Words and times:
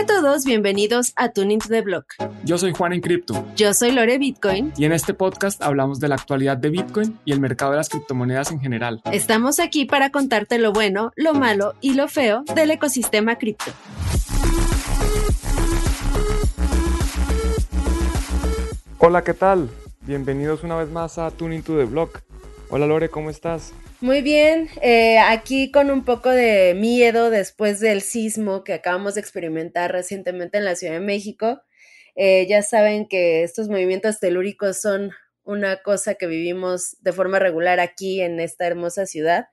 Hola 0.00 0.14
a 0.14 0.22
todos, 0.22 0.46
bienvenidos 0.46 1.12
a 1.16 1.28
Tuning 1.28 1.58
to 1.58 1.68
the 1.68 1.82
Block. 1.82 2.14
Yo 2.42 2.56
soy 2.56 2.72
Juan 2.72 2.94
en 2.94 3.02
Cripto. 3.02 3.44
Yo 3.54 3.74
soy 3.74 3.90
Lore 3.90 4.16
Bitcoin. 4.16 4.72
Y 4.78 4.86
en 4.86 4.92
este 4.92 5.12
podcast 5.12 5.60
hablamos 5.60 6.00
de 6.00 6.08
la 6.08 6.14
actualidad 6.14 6.56
de 6.56 6.70
Bitcoin 6.70 7.18
y 7.26 7.32
el 7.32 7.40
mercado 7.40 7.72
de 7.72 7.76
las 7.76 7.90
criptomonedas 7.90 8.50
en 8.50 8.60
general. 8.60 9.02
Estamos 9.12 9.60
aquí 9.60 9.84
para 9.84 10.08
contarte 10.08 10.56
lo 10.56 10.72
bueno, 10.72 11.12
lo 11.16 11.34
malo 11.34 11.74
y 11.82 11.92
lo 11.92 12.08
feo 12.08 12.44
del 12.54 12.70
ecosistema 12.70 13.36
cripto. 13.36 13.72
Hola, 18.96 19.22
¿qué 19.22 19.34
tal? 19.34 19.68
Bienvenidos 20.00 20.62
una 20.64 20.76
vez 20.76 20.88
más 20.90 21.18
a 21.18 21.30
Tuning 21.30 21.62
to 21.62 21.76
the 21.76 21.84
Block. 21.84 22.22
Hola 22.70 22.86
Lore, 22.86 23.10
¿cómo 23.10 23.28
estás? 23.28 23.74
Muy 24.02 24.22
bien, 24.22 24.70
eh, 24.80 25.18
aquí 25.18 25.70
con 25.70 25.90
un 25.90 26.06
poco 26.06 26.30
de 26.30 26.72
miedo 26.74 27.28
después 27.28 27.80
del 27.80 28.00
sismo 28.00 28.64
que 28.64 28.72
acabamos 28.72 29.14
de 29.14 29.20
experimentar 29.20 29.92
recientemente 29.92 30.56
en 30.56 30.64
la 30.64 30.74
Ciudad 30.74 30.94
de 30.94 31.00
México. 31.00 31.60
Eh, 32.14 32.46
ya 32.48 32.62
saben 32.62 33.06
que 33.08 33.42
estos 33.42 33.68
movimientos 33.68 34.18
telúricos 34.18 34.80
son 34.80 35.10
una 35.44 35.82
cosa 35.82 36.14
que 36.14 36.26
vivimos 36.26 36.96
de 37.00 37.12
forma 37.12 37.38
regular 37.38 37.78
aquí 37.78 38.22
en 38.22 38.40
esta 38.40 38.66
hermosa 38.66 39.04
ciudad. 39.04 39.48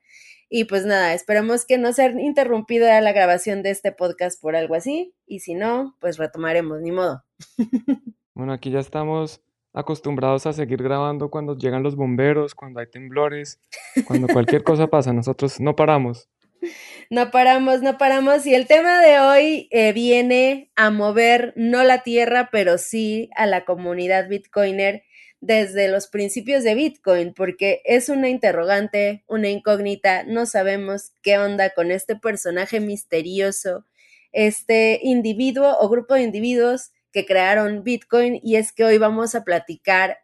Y 0.50 0.64
pues 0.64 0.86
nada, 0.86 1.14
esperemos 1.14 1.66
que 1.66 1.78
no 1.78 1.92
sea 1.92 2.08
interrumpida 2.08 3.02
la 3.02 3.12
grabación 3.12 3.64
de 3.64 3.72
este 3.72 3.92
podcast 3.92 4.42
por 4.42 4.56
algo 4.56 4.76
así. 4.76 5.14
Y 5.26 5.42
si 5.42 5.56
no, 5.56 5.98
pues 6.00 6.18
retomaremos, 6.18 6.82
ni 6.82 6.92
modo. 6.92 7.24
Bueno, 8.34 8.54
aquí 8.54 8.70
ya 8.70 8.78
estamos 8.78 9.42
acostumbrados 9.78 10.48
a 10.48 10.54
seguir 10.54 10.82
grabando 10.82 11.30
cuando 11.30 11.56
llegan 11.56 11.84
los 11.84 11.96
bomberos, 11.96 12.56
cuando 12.56 12.80
hay 12.80 12.88
temblores, 12.88 13.60
cuando 14.06 14.28
cualquier 14.28 14.64
cosa 14.64 14.88
pasa, 14.88 15.14
nosotros 15.14 15.60
no 15.60 15.76
paramos. 15.76 16.28
No 17.10 17.32
paramos, 17.32 17.82
no 17.82 17.98
paramos. 17.98 18.46
Y 18.46 18.54
el 18.54 18.68
tema 18.68 19.00
de 19.00 19.20
hoy 19.20 19.70
eh, 19.72 19.94
viene 19.94 20.72
a 20.76 20.90
mover 20.90 21.54
no 21.56 21.84
la 21.86 22.04
tierra, 22.04 22.50
pero 22.52 22.78
sí 22.78 23.30
a 23.38 23.46
la 23.46 23.64
comunidad 23.64 24.28
bitcoiner 24.28 25.04
desde 25.40 25.88
los 25.88 26.08
principios 26.08 26.66
de 26.66 26.76
Bitcoin, 26.76 27.34
porque 27.34 27.82
es 27.86 28.10
una 28.10 28.28
interrogante, 28.28 29.24
una 29.28 29.48
incógnita, 29.48 30.24
no 30.24 30.46
sabemos 30.46 31.12
qué 31.22 31.38
onda 31.38 31.70
con 31.70 31.92
este 31.92 32.18
personaje 32.18 32.82
misterioso, 32.82 33.86
este 34.34 35.00
individuo 35.02 35.78
o 35.80 35.88
grupo 35.88 36.16
de 36.16 36.24
individuos 36.24 36.92
que 37.12 37.26
crearon 37.26 37.84
Bitcoin 37.84 38.40
y 38.42 38.56
es 38.56 38.72
que 38.74 38.84
hoy 38.84 38.98
vamos 38.98 39.36
a 39.36 39.44
platicar 39.44 40.18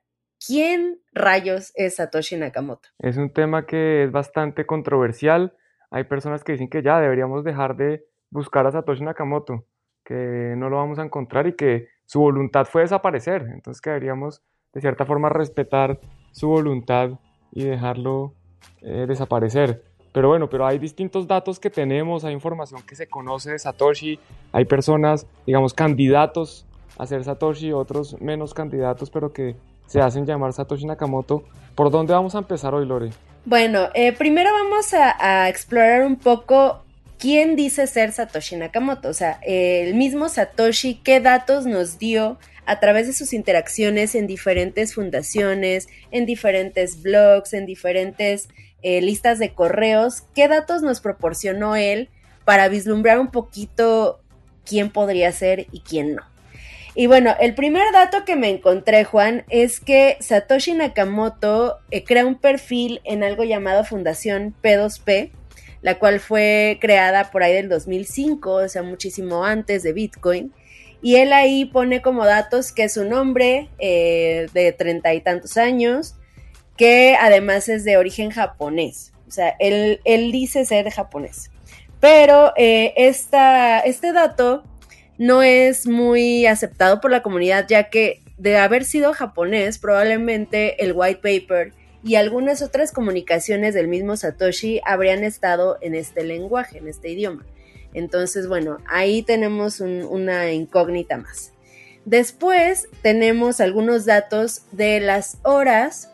quién 0.46 1.00
rayos 1.14 1.72
es 1.76 1.96
Satoshi 1.96 2.38
Nakamoto. 2.38 2.90
Es 3.00 3.18
un 3.18 3.32
tema 3.32 3.66
que 3.66 4.04
es 4.04 4.12
bastante 4.12 4.66
controversial. 4.66 5.56
Hay 5.92 6.06
personas 6.06 6.44
que 6.44 6.54
dicen 6.54 6.70
que 6.70 6.82
ya 6.82 7.00
deberíamos 7.00 7.44
dejar 7.44 7.76
de 7.76 8.06
buscar 8.30 8.68
a 8.68 8.72
Satoshi 8.72 9.04
Nakamoto, 9.04 9.66
que 10.04 10.54
no 10.58 10.70
lo 10.70 10.78
vamos 10.78 11.00
a 11.00 11.04
encontrar 11.04 11.48
y 11.48 11.56
que 11.56 11.88
su 12.06 12.20
voluntad 12.20 12.66
fue 12.66 12.82
desaparecer. 12.82 13.44
Entonces 13.54 13.82
que 13.82 13.92
deberíamos 13.92 14.42
de 14.74 14.82
cierta 14.82 15.06
forma 15.06 15.30
respetar 15.30 16.00
su 16.32 16.48
voluntad 16.48 17.12
y 17.52 17.64
dejarlo 17.64 18.34
eh, 18.82 19.06
desaparecer. 19.08 19.84
Pero 20.12 20.28
bueno, 20.28 20.50
pero 20.50 20.66
hay 20.66 20.78
distintos 20.78 21.28
datos 21.28 21.60
que 21.60 21.70
tenemos, 21.70 22.24
hay 22.24 22.34
información 22.34 22.82
que 22.88 22.96
se 22.96 23.08
conoce 23.08 23.52
de 23.52 23.60
Satoshi, 23.60 24.20
hay 24.52 24.66
personas, 24.66 25.28
digamos, 25.46 25.74
candidatos 25.74 26.68
a 26.98 27.06
ser 27.06 27.24
Satoshi, 27.24 27.72
otros 27.72 28.20
menos 28.22 28.54
candidatos, 28.54 29.10
pero 29.10 29.34
que 29.34 29.56
se 29.88 30.02
hacen 30.02 30.26
llamar 30.26 30.54
Satoshi 30.54 30.86
Nakamoto. 30.86 31.44
¿Por 31.76 31.92
dónde 31.92 32.14
vamos 32.14 32.36
a 32.36 32.40
empezar 32.40 32.74
hoy, 32.74 32.86
Lore? 32.86 33.12
Bueno, 33.46 33.90
eh, 33.94 34.14
primero 34.14 34.52
vamos 34.52 34.94
a, 34.94 35.50
explorar 35.50 36.06
un 36.06 36.16
poco 36.16 36.84
quién 37.18 37.56
dice 37.56 37.88
ser 37.88 38.12
Satoshi 38.12 38.56
Nakamoto. 38.56 39.10
O 39.10 39.14
sea, 39.14 39.40
el 39.44 39.96
mismo 39.96 40.30
Satoshi, 40.30 40.96
qué 40.96 41.20
datos 41.20 41.66
nos 41.66 42.00
dio 42.00 42.38
a 42.66 42.80
través 42.80 43.08
de 43.08 43.14
sus 43.14 43.34
interacciones 43.34 44.16
en 44.16 44.28
diferentes 44.28 44.96
fundaciones, 44.96 45.88
en 46.12 46.26
diferentes 46.26 47.02
blogs, 47.02 47.54
en 47.54 47.66
diferentes 47.66 48.48
eh, 48.82 49.02
listas 49.02 49.40
de 49.40 49.54
correos, 49.54 50.24
qué 50.34 50.48
datos 50.48 50.82
nos 50.82 51.02
proporcionó 51.02 51.76
él 51.76 52.10
para 52.46 52.68
vislumbrar 52.70 53.20
un 53.20 53.32
poquito 53.32 54.22
quién 54.66 54.90
podría 54.90 55.32
ser 55.32 55.68
y 55.72 55.82
quién 55.82 56.16
no. 56.16 56.33
Y 56.96 57.08
bueno, 57.08 57.36
el 57.40 57.56
primer 57.56 57.92
dato 57.92 58.24
que 58.24 58.36
me 58.36 58.50
encontré, 58.50 59.04
Juan, 59.04 59.46
es 59.50 59.80
que 59.80 60.18
Satoshi 60.20 60.74
Nakamoto 60.74 61.80
eh, 61.90 62.04
crea 62.04 62.26
un 62.26 62.36
perfil 62.36 63.02
en 63.04 63.24
algo 63.24 63.44
llamado 63.44 63.84
Fundación 63.84 64.54
P2P, 64.62 65.32
la 65.82 65.98
cual 65.98 66.20
fue 66.20 66.78
creada 66.80 67.32
por 67.32 67.42
ahí 67.42 67.54
del 67.54 67.68
2005, 67.68 68.54
o 68.54 68.70
sea, 68.70 68.84
muchísimo 68.84 69.44
antes 69.44 69.82
de 69.82 69.92
Bitcoin. 69.94 70.54
Y 71.02 71.16
él 71.16 71.34
ahí 71.34 71.66
pone 71.66 72.02
como 72.02 72.26
datos 72.26 72.72
que 72.72 72.84
es 72.84 72.96
un 72.96 73.12
hombre 73.12 73.70
eh, 73.80 74.48
de 74.54 74.72
treinta 74.72 75.14
y 75.16 75.22
tantos 75.22 75.58
años, 75.58 76.16
que 76.78 77.18
además 77.20 77.70
es 77.70 77.84
de 77.86 77.98
origen 77.98 78.30
japonés. 78.30 79.14
O 79.28 79.32
sea, 79.32 79.56
él, 79.60 80.00
él 80.06 80.32
dice 80.32 80.64
ser 80.64 80.92
japonés. 80.92 81.50
Pero 82.00 82.54
eh, 82.56 82.94
este 82.98 84.14
dato 84.14 84.64
no 85.18 85.44
es 85.44 85.88
muy 85.88 86.46
aceptado 86.46 87.02
por 87.02 87.12
la 87.12 87.24
comunidad, 87.24 87.68
ya 87.68 87.90
que 87.90 88.22
de 88.38 88.58
haber 88.58 88.84
sido 88.84 89.14
japonés, 89.14 89.78
probablemente 89.78 90.84
el 90.84 90.94
white 90.94 91.22
paper 91.22 91.74
y 92.04 92.16
algunas 92.16 92.62
otras 92.62 92.92
comunicaciones 92.92 93.74
del 93.74 93.88
mismo 93.88 94.18
Satoshi 94.18 94.82
habrían 94.86 95.24
estado 95.24 95.78
en 95.82 95.96
este 95.96 96.24
lenguaje, 96.24 96.80
en 96.80 96.88
este 96.88 97.10
idioma. 97.10 97.46
Entonces, 97.94 98.48
bueno, 98.48 98.80
ahí 98.88 99.22
tenemos 99.22 99.80
una 99.80 100.52
incógnita 100.52 101.18
más. 101.18 101.54
Después 102.06 102.90
tenemos 103.02 103.62
algunos 103.62 104.06
datos 104.06 104.64
de 104.72 105.00
las 105.00 105.38
horas 105.44 106.10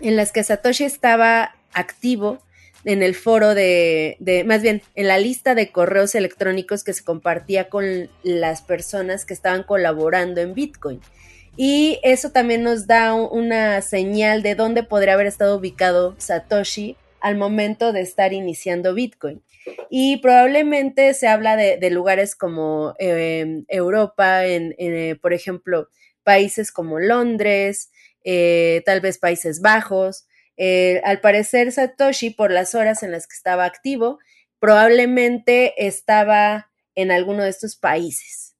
en 0.00 0.16
las 0.16 0.32
que 0.32 0.42
Satoshi 0.42 0.84
estaba 0.84 1.54
activo 1.74 2.38
en 2.84 3.02
el 3.02 3.14
foro 3.14 3.54
de, 3.54 4.16
más 4.46 4.62
bien, 4.62 4.82
en 4.94 5.08
la 5.08 5.18
lista 5.18 5.54
de 5.54 5.70
correos 5.70 6.14
electrónicos 6.14 6.84
que 6.84 6.92
se 6.92 7.04
compartía 7.04 7.68
con 7.68 8.10
las 8.22 8.62
personas 8.62 9.24
que 9.24 9.34
estaban 9.34 9.62
colaborando 9.62 10.40
en 10.40 10.54
Bitcoin. 10.54 11.00
Y 11.56 12.00
eso 12.02 12.30
también 12.30 12.62
nos 12.62 12.86
da 12.86 13.14
una 13.14 13.82
señal 13.82 14.42
de 14.42 14.54
dónde 14.54 14.82
podría 14.82 15.14
haber 15.14 15.26
estado 15.26 15.58
ubicado 15.58 16.14
Satoshi 16.18 16.96
al 17.20 17.36
momento 17.36 17.92
de 17.92 18.00
estar 18.00 18.32
iniciando 18.32 18.94
Bitcoin. 18.94 19.42
Y 19.90 20.16
probablemente 20.16 21.14
se 21.14 21.28
habla 21.28 21.56
de, 21.56 21.90
lugares 21.90 22.34
como 22.34 22.94
em, 22.98 23.64
Europa, 23.68 24.44
en, 24.46 24.74
eh, 24.78 25.16
por 25.20 25.32
ejemplo, 25.32 25.88
países 26.24 26.72
como 26.72 26.98
Londres, 26.98 27.90
eh, 28.24 28.82
tal 28.86 29.00
vez 29.00 29.18
Países 29.18 29.60
Bajos, 29.60 30.26
eh, 30.64 31.00
al 31.02 31.20
parecer, 31.20 31.72
Satoshi, 31.72 32.30
por 32.30 32.52
las 32.52 32.76
horas 32.76 33.02
en 33.02 33.10
las 33.10 33.26
que 33.26 33.34
estaba 33.34 33.64
activo, 33.64 34.20
probablemente 34.60 35.74
estaba 35.88 36.70
en 36.94 37.10
alguno 37.10 37.42
de 37.42 37.50
estos 37.50 37.74
países. 37.74 38.54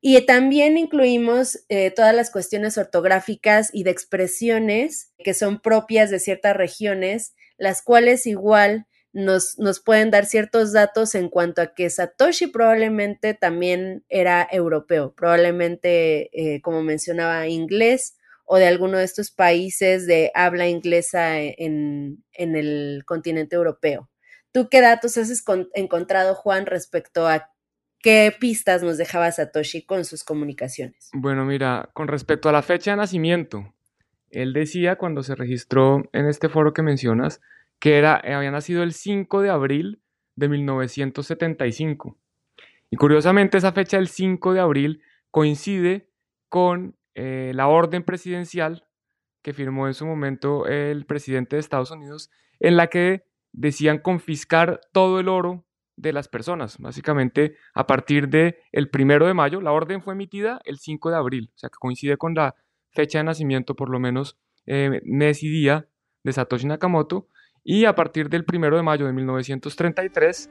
Y 0.00 0.20
también 0.26 0.76
incluimos 0.76 1.64
eh, 1.68 1.92
todas 1.92 2.12
las 2.16 2.32
cuestiones 2.32 2.78
ortográficas 2.78 3.70
y 3.72 3.84
de 3.84 3.92
expresiones 3.92 5.12
que 5.18 5.34
son 5.34 5.60
propias 5.60 6.10
de 6.10 6.18
ciertas 6.18 6.56
regiones, 6.56 7.36
las 7.58 7.80
cuales 7.80 8.26
igual 8.26 8.88
nos, 9.12 9.56
nos, 9.56 9.78
pueden 9.78 10.10
dar 10.10 10.26
ciertos 10.26 10.72
datos 10.72 11.14
en 11.14 11.28
cuanto 11.28 11.62
a 11.62 11.74
que 11.74 11.88
Satoshi 11.90 12.48
probablemente 12.48 13.34
también 13.34 14.04
era 14.08 14.48
europeo, 14.50 15.14
probablemente, 15.14 16.28
eh, 16.32 16.60
como 16.60 16.82
mencionaba, 16.82 17.46
inglés 17.46 18.15
o 18.46 18.56
de 18.56 18.66
alguno 18.66 18.98
de 18.98 19.04
estos 19.04 19.30
países 19.30 20.06
de 20.06 20.30
habla 20.34 20.68
inglesa 20.68 21.40
en, 21.40 22.24
el 22.32 23.02
continente 23.04 23.56
europeo. 23.56 24.08
¿Tú 24.52 24.68
qué 24.70 24.80
datos 24.80 25.18
has 25.18 25.44
encontrado, 25.74 26.34
Juan, 26.34 26.64
respecto 26.64 27.28
a 27.28 27.50
qué 27.98 28.32
pistas 28.38 28.82
nos 28.82 28.96
dejaba 28.96 29.30
Satoshi 29.30 29.84
con 29.84 30.04
sus 30.04 30.24
comunicaciones? 30.24 31.10
Bueno, 31.12 31.44
mira, 31.44 31.90
con 31.92 32.08
respecto 32.08 32.48
a 32.48 32.52
la 32.52 32.62
fecha 32.62 32.92
de 32.92 32.98
nacimiento, 32.98 33.74
él 34.30 34.52
decía 34.52 34.96
cuando 34.96 35.22
se 35.22 35.34
registró 35.34 36.08
en 36.12 36.26
este 36.26 36.48
foro 36.48 36.72
que 36.72 36.82
mencionas 36.82 37.40
que 37.78 37.98
era, 37.98 38.14
había 38.14 38.50
nacido 38.50 38.82
el 38.82 38.92
5 38.92 39.42
de 39.42 39.50
abril 39.50 40.00
de 40.36 40.48
1975. 40.48 42.16
Y 42.90 42.96
curiosamente 42.96 43.58
esa 43.58 43.72
fecha 43.72 43.96
del 43.96 44.08
5 44.08 44.54
de 44.54 44.60
abril 44.60 45.02
coincide 45.30 46.08
con 46.48 46.96
eh, 47.16 47.52
la 47.54 47.66
orden 47.66 48.04
presidencial 48.04 48.86
que 49.42 49.52
firmó 49.52 49.86
en 49.86 49.94
su 49.94 50.04
momento 50.04 50.66
el 50.66 51.06
presidente 51.06 51.56
de 51.56 51.60
Estados 51.60 51.90
Unidos, 51.90 52.30
en 52.60 52.76
la 52.76 52.88
que 52.88 53.24
decían 53.52 53.98
confiscar 53.98 54.80
todo 54.92 55.18
el 55.18 55.28
oro 55.28 55.64
de 55.96 56.12
las 56.12 56.28
personas. 56.28 56.78
Básicamente, 56.78 57.56
a 57.74 57.86
partir 57.86 58.28
del 58.28 58.56
el 58.70 58.90
primero 58.90 59.26
de 59.26 59.34
mayo, 59.34 59.60
la 59.60 59.72
orden 59.72 60.02
fue 60.02 60.14
emitida 60.14 60.60
el 60.64 60.78
5 60.78 61.10
de 61.10 61.16
abril, 61.16 61.50
o 61.54 61.58
sea 61.58 61.70
que 61.70 61.78
coincide 61.78 62.18
con 62.18 62.34
la 62.34 62.54
fecha 62.90 63.18
de 63.18 63.24
nacimiento, 63.24 63.74
por 63.74 63.88
lo 63.88 63.98
menos 63.98 64.36
eh, 64.66 65.00
mes 65.04 65.42
y 65.42 65.48
día 65.48 65.88
de 66.22 66.32
Satoshi 66.32 66.66
Nakamoto, 66.66 67.28
y 67.64 67.86
a 67.86 67.94
partir 67.94 68.28
del 68.28 68.44
primero 68.44 68.76
de 68.76 68.82
mayo 68.82 69.06
de 69.06 69.12
1933 69.12 70.50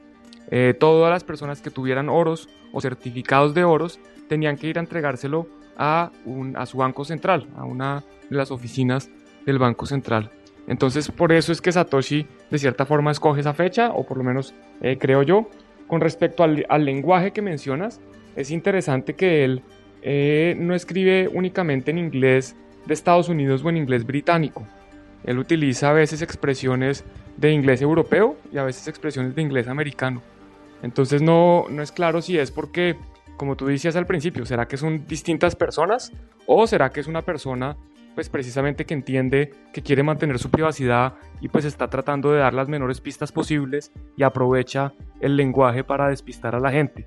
eh, 0.50 0.74
todas 0.78 1.10
las 1.10 1.24
personas 1.24 1.60
que 1.60 1.70
tuvieran 1.70 2.08
oros 2.08 2.48
o 2.72 2.80
certificados 2.80 3.54
de 3.54 3.64
oros 3.64 3.98
tenían 4.28 4.56
que 4.56 4.68
ir 4.68 4.78
a 4.78 4.80
entregárselo 4.80 5.48
a, 5.76 6.10
un, 6.24 6.56
a 6.56 6.66
su 6.66 6.78
banco 6.78 7.04
central, 7.04 7.48
a 7.56 7.64
una 7.64 8.04
de 8.28 8.36
las 8.36 8.50
oficinas 8.50 9.10
del 9.44 9.58
Banco 9.58 9.86
Central. 9.86 10.30
Entonces, 10.66 11.10
por 11.10 11.32
eso 11.32 11.52
es 11.52 11.60
que 11.60 11.72
Satoshi 11.72 12.26
de 12.50 12.58
cierta 12.58 12.86
forma 12.86 13.10
escoge 13.10 13.40
esa 13.40 13.54
fecha, 13.54 13.90
o 13.92 14.04
por 14.04 14.18
lo 14.18 14.24
menos 14.24 14.54
eh, 14.80 14.98
creo 14.98 15.22
yo. 15.22 15.48
Con 15.86 16.00
respecto 16.00 16.42
al, 16.42 16.84
lenguaje 16.84 17.32
que 17.32 17.42
mencionas, 17.42 18.00
es 18.34 18.50
interesante 18.50 19.14
que 19.14 19.44
él 19.44 19.62
eh, 20.02 20.56
no 20.58 20.74
escribe 20.74 21.28
únicamente 21.32 21.92
en 21.92 21.98
inglés 21.98 22.56
de 22.86 22.94
Estados 22.94 23.28
Unidos 23.28 23.62
o 23.64 23.70
en 23.70 23.76
inglés 23.76 24.04
británico. 24.04 24.66
Él 25.24 25.38
utiliza 25.38 25.90
a 25.90 25.92
veces 25.92 26.22
expresiones 26.22 27.04
de 27.36 27.52
inglés 27.52 27.82
europeo 27.82 28.36
y 28.52 28.58
a 28.58 28.64
veces 28.64 28.88
expresiones 28.88 29.34
de 29.34 29.42
inglés 29.42 29.68
americano. 29.68 30.22
Entonces 30.82 31.22
no, 31.22 31.66
no 31.70 31.82
es 31.82 31.92
claro 31.92 32.20
si 32.20 32.38
es 32.38 32.50
porque, 32.50 32.96
como 33.36 33.56
tú 33.56 33.66
decías 33.66 33.96
al 33.96 34.06
principio, 34.06 34.44
¿será 34.44 34.66
que 34.66 34.76
son 34.76 35.06
distintas 35.06 35.54
personas 35.56 36.12
o 36.46 36.66
será 36.66 36.90
que 36.90 37.00
es 37.00 37.06
una 37.06 37.22
persona 37.22 37.76
pues 38.14 38.30
precisamente 38.30 38.86
que 38.86 38.94
entiende 38.94 39.52
que 39.74 39.82
quiere 39.82 40.02
mantener 40.02 40.38
su 40.38 40.50
privacidad 40.50 41.14
y 41.42 41.48
pues 41.48 41.66
está 41.66 41.88
tratando 41.90 42.32
de 42.32 42.38
dar 42.38 42.54
las 42.54 42.66
menores 42.66 43.00
pistas 43.02 43.30
posibles 43.30 43.92
y 44.16 44.22
aprovecha 44.22 44.94
el 45.20 45.36
lenguaje 45.36 45.84
para 45.84 46.08
despistar 46.08 46.54
a 46.54 46.60
la 46.60 46.72
gente. 46.72 47.06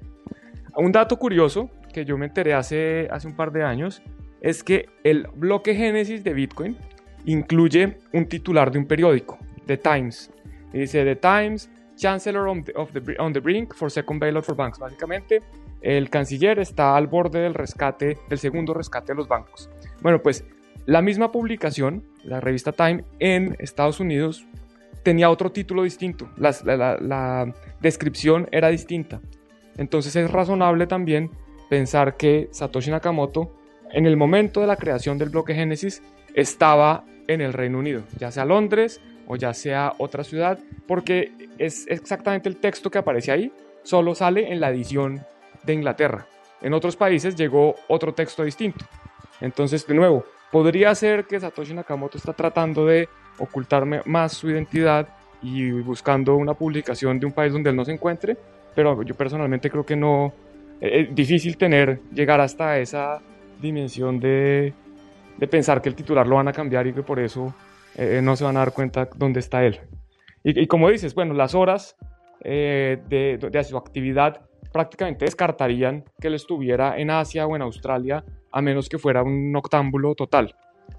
Un 0.77 0.91
dato 0.91 1.17
curioso 1.17 1.71
que 1.91 2.05
yo 2.05 2.15
me 2.15 2.27
enteré 2.27 2.53
hace, 2.53 3.07
hace 3.11 3.27
un 3.27 3.35
par 3.35 3.51
de 3.51 3.63
años 3.63 4.03
es 4.39 4.63
que 4.63 4.87
el 5.03 5.27
bloque 5.33 5.73
génesis 5.73 6.23
de 6.23 6.33
Bitcoin 6.33 6.77
incluye 7.25 7.97
un 8.13 8.27
titular 8.27 8.71
de 8.71 8.77
un 8.77 8.85
periódico, 8.85 9.39
The 9.65 9.77
Times. 9.77 10.31
dice 10.71 11.03
The 11.03 11.15
Times, 11.15 11.71
Chancellor 11.95 12.47
on 12.47 12.63
the, 12.63 12.73
on 13.19 13.33
the 13.33 13.39
brink 13.39 13.73
for 13.73 13.89
second 13.91 14.21
bailout 14.21 14.45
for 14.45 14.55
banks. 14.55 14.79
Básicamente, 14.79 15.41
el 15.81 16.09
canciller 16.09 16.59
está 16.59 16.95
al 16.95 17.07
borde 17.07 17.39
del 17.39 17.53
rescate, 17.53 18.17
del 18.27 18.39
segundo 18.39 18.73
rescate 18.73 19.13
de 19.13 19.17
los 19.17 19.27
bancos. 19.27 19.69
Bueno, 20.01 20.21
pues 20.21 20.45
la 20.85 21.01
misma 21.01 21.31
publicación, 21.31 22.03
la 22.23 22.39
revista 22.39 22.71
Time 22.71 23.03
en 23.19 23.55
Estados 23.59 23.99
Unidos, 23.99 24.45
tenía 25.03 25.29
otro 25.29 25.51
título 25.51 25.83
distinto, 25.83 26.29
la, 26.37 27.53
descripción 27.79 28.47
era 28.51 28.69
distinta. 28.69 29.21
Entonces 29.77 30.15
es 30.15 30.29
razonable 30.29 30.87
también 30.87 31.31
pensar 31.69 32.17
que 32.17 32.49
Satoshi 32.51 32.91
Nakamoto, 32.91 33.55
en 33.91 34.05
el 34.05 34.17
momento 34.17 34.61
de 34.61 34.67
la 34.67 34.75
creación 34.75 35.17
del 35.17 35.29
bloque 35.29 35.53
Génesis, 35.53 36.01
estaba 36.33 37.05
en 37.27 37.41
el 37.41 37.53
Reino 37.53 37.79
Unido, 37.79 38.03
ya 38.17 38.31
sea 38.31 38.45
Londres 38.45 38.99
o 39.27 39.35
ya 39.35 39.53
sea 39.53 39.93
otra 39.99 40.23
ciudad, 40.23 40.59
porque 40.87 41.31
es 41.59 41.85
exactamente 41.87 42.49
el 42.49 42.57
texto 42.57 42.89
que 42.89 42.97
aparece 42.97 43.31
ahí, 43.31 43.53
solo 43.83 44.15
sale 44.15 44.51
en 44.51 44.59
la 44.59 44.69
edición 44.71 45.23
de 45.63 45.73
Inglaterra. 45.73 46.25
En 46.61 46.73
otros 46.73 46.95
países 46.95 47.35
llegó 47.35 47.75
otro 47.87 48.13
texto 48.13 48.43
distinto. 48.43 48.85
Entonces, 49.41 49.85
de 49.87 49.93
nuevo, 49.93 50.25
Podría 50.51 50.95
ser 50.95 51.25
que 51.25 51.39
Satoshi 51.39 51.73
Nakamoto 51.73 52.17
está 52.17 52.33
tratando 52.33 52.85
de 52.85 53.07
ocultarme 53.37 54.01
más 54.05 54.33
su 54.33 54.49
identidad 54.49 55.07
y 55.41 55.69
buscando 55.71 56.35
una 56.35 56.55
publicación 56.55 57.19
de 57.19 57.27
un 57.27 57.31
país 57.31 57.53
donde 57.53 57.69
él 57.69 57.75
no 57.75 57.85
se 57.85 57.91
encuentre, 57.91 58.35
pero 58.75 59.01
yo 59.03 59.13
personalmente 59.15 59.69
creo 59.69 59.85
que 59.85 59.95
no 59.95 60.33
eh, 60.81 61.07
es 61.09 61.15
difícil 61.15 61.55
tener 61.55 62.01
llegar 62.11 62.41
hasta 62.41 62.79
esa 62.79 63.21
dimensión 63.61 64.19
de, 64.19 64.73
de, 65.37 65.47
pensar 65.47 65.81
que 65.81 65.89
el 65.89 65.95
titular 65.95 66.25
lo 66.25 66.37
van 66.37 66.47
a 66.47 66.53
cambiar 66.53 66.87
y 66.87 66.93
que 66.93 67.03
por 67.03 67.19
eso 67.19 67.53
eh, 67.95 68.19
no 68.23 68.35
se 68.35 68.43
van 68.43 68.57
a 68.57 68.61
dar 68.61 68.73
cuenta 68.73 69.07
dónde 69.15 69.41
está 69.41 69.63
él. 69.63 69.79
Y, 70.43 70.67
como 70.67 70.89
dices, 70.89 71.13
bueno, 71.13 71.33
las 71.33 71.53
horas 71.53 71.95
eh, 72.43 72.97
de, 73.07 73.37
de 73.37 73.63
su 73.65 73.77
actividad 73.77 74.48
prácticamente 74.71 75.25
descartarían 75.25 76.03
que 76.19 76.27
él 76.27 76.35
estuviera 76.35 76.97
en 76.97 77.09
Asia 77.09 77.47
o 77.47 77.55
en 77.55 77.61
Australia 77.61 78.23
a 78.51 78.61
menos 78.61 78.89
que 78.89 78.97
fuera 78.97 79.23
un 79.23 79.55
octámbulo 79.55 80.15
total, 80.15 80.55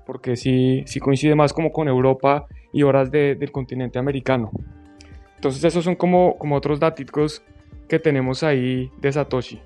porque 0.07 0.37
sí, 0.37 0.83
sí 0.87 1.01
coincide 1.01 1.35
más 1.35 1.53
como 1.53 1.73
con 1.73 1.89
Europa 1.89 2.47
y 2.73 2.83
horas 2.83 3.11
del 3.11 3.51
continente 3.53 3.99
americano. 3.99 4.51
Entonces 5.37 5.65
esos 5.65 5.85
son 5.85 5.95
como, 5.97 6.37
como 6.37 6.57
otros 6.57 6.79
datos 6.79 7.43
que 7.89 7.99
tenemos 7.99 8.43
ahí 8.43 8.91
de 9.01 9.11
Satoshi. 9.11 9.61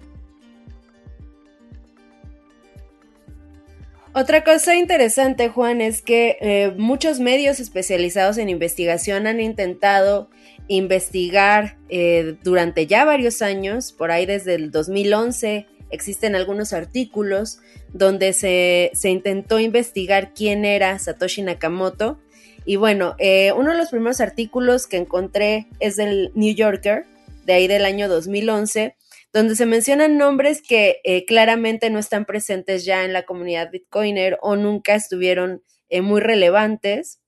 Otra 4.16 4.44
cosa 4.44 4.76
interesante, 4.76 5.48
Juan, 5.48 5.80
es 5.80 6.00
que 6.00 6.38
eh, 6.40 6.72
muchos 6.76 7.18
medios 7.18 7.58
especializados 7.58 8.38
en 8.38 8.48
investigación 8.48 9.26
han 9.26 9.40
intentado 9.40 10.30
investigar 10.68 11.78
eh, 11.88 12.36
durante 12.44 12.86
ya 12.86 13.04
varios 13.04 13.42
años, 13.42 13.90
por 13.90 14.12
ahí 14.12 14.24
desde 14.24 14.54
el 14.54 14.70
2011, 14.70 15.66
existen 15.90 16.36
algunos 16.36 16.72
artículos 16.72 17.58
donde 17.92 18.32
se, 18.34 18.92
intentó 19.02 19.58
investigar 19.58 20.32
quién 20.32 20.64
era 20.64 20.96
Satoshi 20.96 21.42
Nakamoto. 21.42 22.20
Y 22.64 22.76
bueno, 22.76 23.16
eh, 23.18 23.50
uno 23.50 23.72
de 23.72 23.78
los 23.78 23.90
primeros 23.90 24.20
artículos 24.20 24.86
que 24.86 24.98
encontré 24.98 25.66
es 25.80 25.96
del 25.96 26.30
New 26.36 26.54
Yorker, 26.54 27.04
de 27.46 27.54
ahí 27.54 27.66
del 27.66 27.84
año 27.84 28.08
2011, 28.08 28.94
donde 29.34 29.54
se 29.56 29.66
mencionan 29.66 30.16
nombres 30.16 30.62
que 30.62 31.02
eh, 31.04 31.26
claramente 31.26 31.90
no 31.90 31.98
están 31.98 32.24
presentes 32.24 32.86
ya 32.86 33.04
en 33.04 33.12
la 33.12 33.24
comunidad 33.24 33.70
Bitcoiner 33.70 34.38
o 34.40 34.56
nunca 34.56 34.94
estuvieron 34.94 35.62
eh, 35.90 36.00
muy 36.00 36.22
relevantes, 36.22 37.20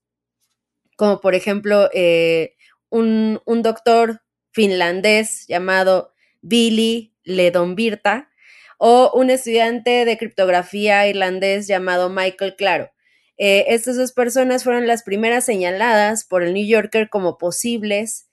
como 0.96 1.20
por 1.20 1.34
ejemplo 1.34 1.90
un, 2.88 3.42
un, 3.44 3.62
doctor 3.62 4.22
finlandés 4.52 5.46
llamado 5.46 6.14
Billy 6.40 7.14
Ledonvirta, 7.24 8.30
o 8.78 9.10
un 9.14 9.30
estudiante 9.30 10.04
de 10.04 10.18
criptografía 10.18 11.06
irlandés 11.08 11.66
llamado 11.66 12.08
Michael 12.08 12.56
Claro. 12.56 12.90
Eh, 13.38 13.66
estas 13.68 13.96
dos 13.96 14.12
personas 14.12 14.64
fueron 14.64 14.86
las 14.86 15.02
primeras 15.02 15.44
señaladas 15.44 16.24
por 16.24 16.42
el 16.42 16.54
New 16.54 16.66
Yorker 16.66 17.08
como 17.10 17.36
posibles 17.36 18.28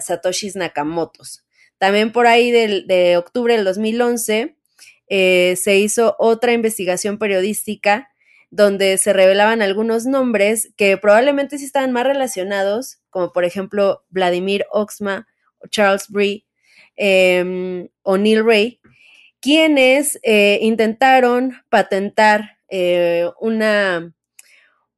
Satoshis 0.00 0.56
Nakamotos. 0.56 1.44
También 1.78 2.12
por 2.12 2.26
ahí 2.26 2.50
de 2.50 3.16
octubre 3.16 3.54
del 3.54 3.64
2011 3.64 4.56
eh, 5.08 5.56
se 5.56 5.78
hizo 5.78 6.16
otra 6.18 6.52
investigación 6.52 7.18
periodística 7.18 8.10
donde 8.50 8.98
se 8.98 9.12
revelaban 9.12 9.62
algunos 9.62 10.06
nombres 10.06 10.72
que 10.76 10.96
probablemente 10.96 11.58
sí 11.58 11.64
estaban 11.64 11.92
más 11.92 12.06
relacionados, 12.06 12.98
como 13.10 13.32
por 13.32 13.44
ejemplo 13.44 14.04
Vladimir 14.10 14.66
Oxma, 14.70 15.26
Charles 15.70 16.08
Bree 16.08 16.46
em, 16.96 17.88
o 18.02 18.16
Neil 18.16 18.44
Ray, 18.44 18.80
quienes 19.40 20.18
eh, 20.22 20.58
intentaron 20.62 21.54
patentar 21.68 22.58
eh, 22.68 23.28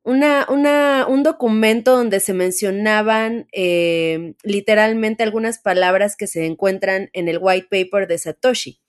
una, 0.02 0.46
una, 0.48 1.06
un 1.08 1.22
documento 1.22 1.96
donde 1.96 2.20
se 2.20 2.32
mencionaban 2.32 3.46
eh, 3.52 4.34
literalmente 4.42 5.22
algunas 5.22 5.58
palabras 5.58 6.16
que 6.16 6.26
se 6.26 6.46
encuentran 6.46 7.10
en 7.12 7.28
el 7.28 7.38
white 7.40 7.68
paper 7.70 8.08
de 8.08 8.18
Satoshi 8.18 8.80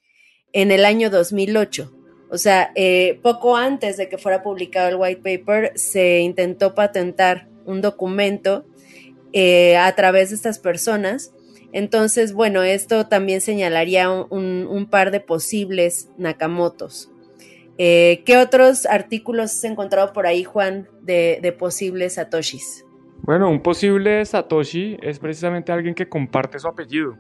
en 0.54 0.72
el 0.72 0.86
año 0.86 1.10
2008. 1.10 1.92
O 2.30 2.38
sea, 2.38 2.74
poco 3.22 3.58
antes 3.58 3.98
de 3.98 4.08
que 4.08 4.18
fuera 4.18 4.42
publicado 4.42 4.88
el 4.88 4.96
white 4.96 5.22
paper, 5.22 5.74
se 5.76 6.20
intentó 6.20 6.74
patentar 6.74 7.50
un 7.66 7.82
documento 7.82 8.66
a 9.78 9.94
través 9.96 10.30
de 10.30 10.36
estas 10.38 10.58
personas 10.58 11.34
entonces, 11.74 12.34
bueno, 12.34 12.64
esto 12.64 13.08
también 13.08 13.42
señalaría 13.42 14.10
un, 14.10 14.88
par 14.90 15.12
de 15.12 15.20
posibles 15.20 16.10
Nakamotos. 16.18 17.10
Eh, 17.84 18.22
¿Qué 18.28 18.38
otros 18.38 18.86
artículos 18.86 19.46
has 19.46 19.64
encontrado 19.64 20.14
por 20.14 20.28
ahí, 20.28 20.44
Juan, 20.44 20.88
de, 21.02 21.56
posibles 21.58 22.14
Satoshis? 22.14 22.86
Bueno, 23.24 23.50
un 23.50 23.60
posible 23.60 24.24
Satoshi 24.24 24.98
es 25.02 25.18
precisamente 25.18 25.72
alguien 25.72 25.96
que 25.96 26.08
comparte 26.08 26.60
su 26.60 26.68
apellido. 26.68 27.18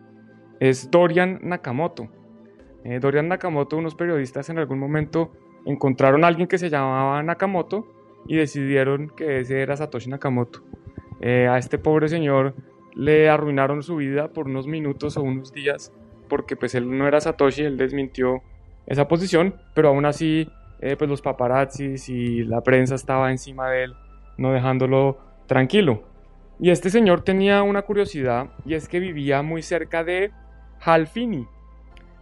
Es 0.60 0.91
Dorian 0.91 1.39
Nakamoto. 1.41 2.10
Eh, 2.84 3.00
Dorian 3.00 3.27
Nakamoto, 3.27 3.75
unos 3.75 3.96
periodistas 3.96 4.51
en 4.51 4.60
algún 4.60 4.77
momento 4.77 5.32
encontraron 5.65 6.24
a 6.24 6.27
alguien 6.27 6.48
que 6.48 6.60
se 6.60 6.70
llamaba 6.70 7.24
Nakamoto 7.24 7.88
y 8.27 8.36
decidieron 8.36 9.10
que 9.10 9.39
ese 9.39 9.63
era 9.63 9.75
Satoshi 9.75 10.12
Nakamoto. 10.12 10.62
Eh, 11.22 11.48
a 11.48 11.58
este 11.58 11.80
pobre 11.80 12.08
señor 12.08 12.53
le 12.94 13.30
arruinaron 13.30 13.82
su 13.82 13.96
vida 13.96 14.27
por 14.32 14.46
unos 14.46 14.68
minutos 14.68 15.18
o 15.18 15.24
unos 15.24 15.53
días, 15.53 15.91
porque 16.30 16.56
pues 16.56 16.75
él 16.75 16.96
no 16.96 17.08
era 17.08 17.20
Satoshi, 17.20 17.63
él 17.63 17.77
desmintió 17.77 18.44
esa 18.92 19.08
posición, 19.08 19.56
pero 19.74 19.90
aún 19.90 20.06
así 20.06 20.50
eh, 20.82 20.96
pues 20.98 21.10
los 21.10 21.22
paparazzis 21.22 22.10
y 22.10 22.44
la 22.44 22.62
prensa 22.62 22.96
estaba 22.96 23.32
encima 23.32 23.70
de 23.70 23.86
él, 23.86 23.94
no 24.38 24.52
dejándolo 24.52 25.18
tranquilo. 25.48 26.04
Y 26.60 26.72
este 26.72 26.90
señor 26.90 27.22
tenía 27.22 27.64
una 27.64 27.84
curiosidad 27.84 28.50
y 28.66 28.74
es 28.74 28.88
que 28.88 29.00
vivía 29.00 29.42
muy 29.44 29.62
cerca 29.62 30.04
de 30.04 30.32
Halfini. 30.82 31.48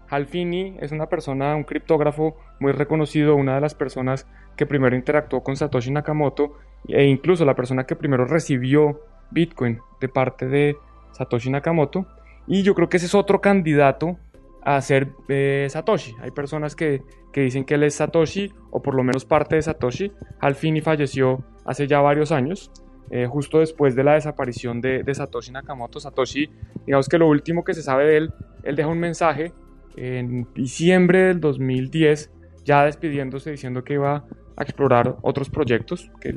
Halfini 0.09 0.77
es 0.79 0.91
una 0.91 1.07
persona, 1.07 1.55
un 1.55 1.63
criptógrafo 1.63 2.37
muy 2.59 2.71
reconocido, 2.71 3.35
una 3.35 3.55
de 3.55 3.61
las 3.61 3.75
personas 3.75 4.27
que 4.55 4.65
primero 4.65 4.95
interactuó 4.95 5.41
con 5.41 5.55
Satoshi 5.55 5.91
Nakamoto 5.91 6.57
e 6.87 7.05
incluso 7.05 7.45
la 7.45 7.55
persona 7.55 7.85
que 7.85 7.95
primero 7.95 8.25
recibió 8.25 9.01
Bitcoin 9.31 9.79
de 9.99 10.09
parte 10.09 10.47
de 10.47 10.77
Satoshi 11.11 11.49
Nakamoto. 11.49 12.05
Y 12.45 12.63
yo 12.63 12.75
creo 12.75 12.89
que 12.89 12.97
ese 12.97 13.07
es 13.07 13.15
otro 13.15 13.41
candidato 13.41 14.17
a 14.61 14.81
ser 14.81 15.09
eh, 15.27 15.67
Satoshi. 15.69 16.15
Hay 16.21 16.31
personas 16.31 16.75
que, 16.75 17.01
dicen 17.33 17.63
que 17.65 17.75
él 17.75 17.83
es 17.83 17.95
Satoshi 17.95 18.51
o 18.71 18.81
por 18.81 18.95
lo 18.95 19.03
menos 19.03 19.25
parte 19.25 19.55
de 19.55 19.61
Satoshi. 19.61 20.11
Al 20.39 20.55
fin 20.55 20.77
y 20.77 20.81
falleció 20.81 21.43
hace 21.65 21.87
ya 21.87 22.01
varios 22.01 22.31
años. 22.31 22.71
Eh, 23.11 23.25
justo 23.25 23.59
después 23.59 23.95
de 23.95 24.03
la 24.03 24.13
desaparición 24.13 24.81
de, 24.81 25.03
de, 25.03 25.15
Satoshi 25.15 25.51
Nakamoto. 25.51 25.99
Satoshi, 25.99 26.49
digamos 26.85 27.09
que 27.09 27.17
lo 27.17 27.27
último 27.27 27.63
que 27.63 27.73
se 27.73 27.81
sabe 27.81 28.05
de 28.05 28.17
él, 28.17 28.33
él 28.63 28.75
deja 28.75 28.87
un 28.87 28.99
mensaje 28.99 29.51
en 29.95 30.47
diciembre 30.53 31.23
del 31.23 31.39
2010, 31.39 32.31
ya 32.63 32.85
despidiéndose, 32.85 33.51
diciendo 33.51 33.83
que 33.83 33.93
iba 33.93 34.25
a 34.55 34.63
explorar 34.63 35.17
otros 35.21 35.49
proyectos, 35.49 36.11
que, 36.21 36.35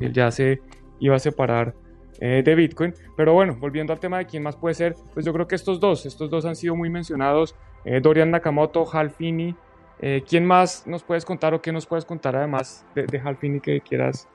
él 0.00 0.12
ya 0.12 0.30
se 0.30 0.60
iba 1.00 1.16
a 1.16 1.18
separar 1.18 1.74
eh, 2.20 2.42
de 2.44 2.54
Bitcoin. 2.54 2.94
Pero 3.16 3.34
bueno, 3.34 3.56
volviendo 3.58 3.92
al 3.92 4.00
tema 4.00 4.18
de 4.18 4.26
quién 4.26 4.42
más 4.42 4.56
puede 4.56 4.74
ser, 4.74 4.94
pues 5.12 5.24
yo 5.24 5.32
creo 5.32 5.46
que 5.46 5.54
estos 5.54 5.80
dos, 5.80 6.06
estos 6.06 6.30
dos 6.30 6.44
han 6.44 6.56
sido 6.56 6.76
muy 6.76 6.90
mencionados, 6.90 7.54
eh, 7.84 8.00
Dorian 8.00 8.30
Nakamoto, 8.30 8.86
Hal 8.92 9.10
Finney. 9.10 9.54
Eh, 10.00 10.24
¿Quién 10.28 10.44
más 10.44 10.86
nos 10.86 11.02
puedes 11.02 11.24
contar 11.24 11.54
o 11.54 11.62
qué 11.62 11.72
nos 11.72 11.86
puedes 11.86 12.04
contar 12.04 12.36
además 12.36 12.84
de, 12.94 13.06
de 13.06 13.18
Hal 13.20 13.38
que 13.62 13.80
quieras 13.80 14.28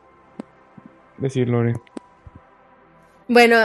decir, 1.18 1.50
Lore? 1.50 1.74
Bueno, 3.28 3.58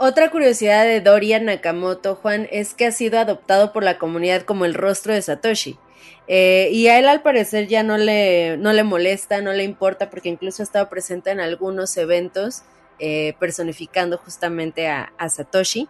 otra 0.00 0.30
curiosidad 0.30 0.84
de 0.84 1.00
Dorian 1.00 1.44
Nakamoto, 1.44 2.16
Juan, 2.16 2.48
es 2.50 2.74
que 2.74 2.86
ha 2.86 2.90
sido 2.90 3.20
adoptado 3.20 3.72
por 3.72 3.84
la 3.84 3.98
comunidad 3.98 4.42
como 4.42 4.64
el 4.64 4.74
rostro 4.74 5.14
de 5.14 5.22
Satoshi. 5.22 5.78
Eh, 6.26 6.70
y 6.72 6.88
a 6.88 6.98
él 6.98 7.06
al 7.06 7.22
parecer 7.22 7.68
ya 7.68 7.82
no 7.82 7.96
le, 7.96 8.56
no 8.56 8.72
le 8.72 8.82
molesta, 8.82 9.40
no 9.40 9.52
le 9.52 9.62
importa, 9.62 10.10
porque 10.10 10.30
incluso 10.30 10.62
ha 10.62 10.64
estado 10.64 10.88
presente 10.88 11.30
en 11.30 11.38
algunos 11.38 11.96
eventos 11.96 12.62
eh, 12.98 13.34
personificando 13.38 14.18
justamente 14.18 14.88
a, 14.88 15.12
Satoshi. 15.28 15.88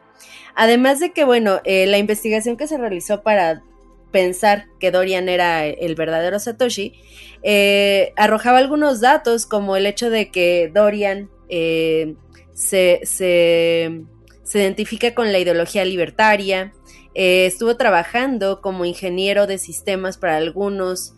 Además 0.55 1.01
de 1.01 1.13
que, 1.13 1.25
bueno, 1.25 1.61
eh, 1.65 1.87
la 1.87 1.99
investigación 1.99 2.57
que 2.57 2.69
se 2.69 2.79
realizó 2.79 3.23
para 3.23 3.63
pensar 4.11 4.67
que 4.79 4.91
Dorian 4.91 5.29
era 5.29 5.67
el 5.67 5.95
verdadero 5.97 6.39
Satoshi, 6.39 6.95
arrojaba 8.17 8.59
algunos 8.59 9.01
datos 9.01 9.45
como 9.45 9.77
el 9.77 9.87
hecho 9.87 10.09
de 10.09 10.31
que 10.31 10.71
Dorian 10.73 11.29
se, 12.55 13.01
se, 13.05 14.05
identifica 14.55 15.15
con 15.15 15.33
la 15.33 15.39
ideología 15.39 15.85
libertaria, 15.85 16.73
eh, 17.15 17.47
estuvo 17.47 17.77
trabajando 17.77 18.61
como 18.61 18.85
ingeniero 18.85 19.47
de 19.47 19.59
sistemas 19.59 20.17
para 20.17 20.37
algunos 20.37 21.15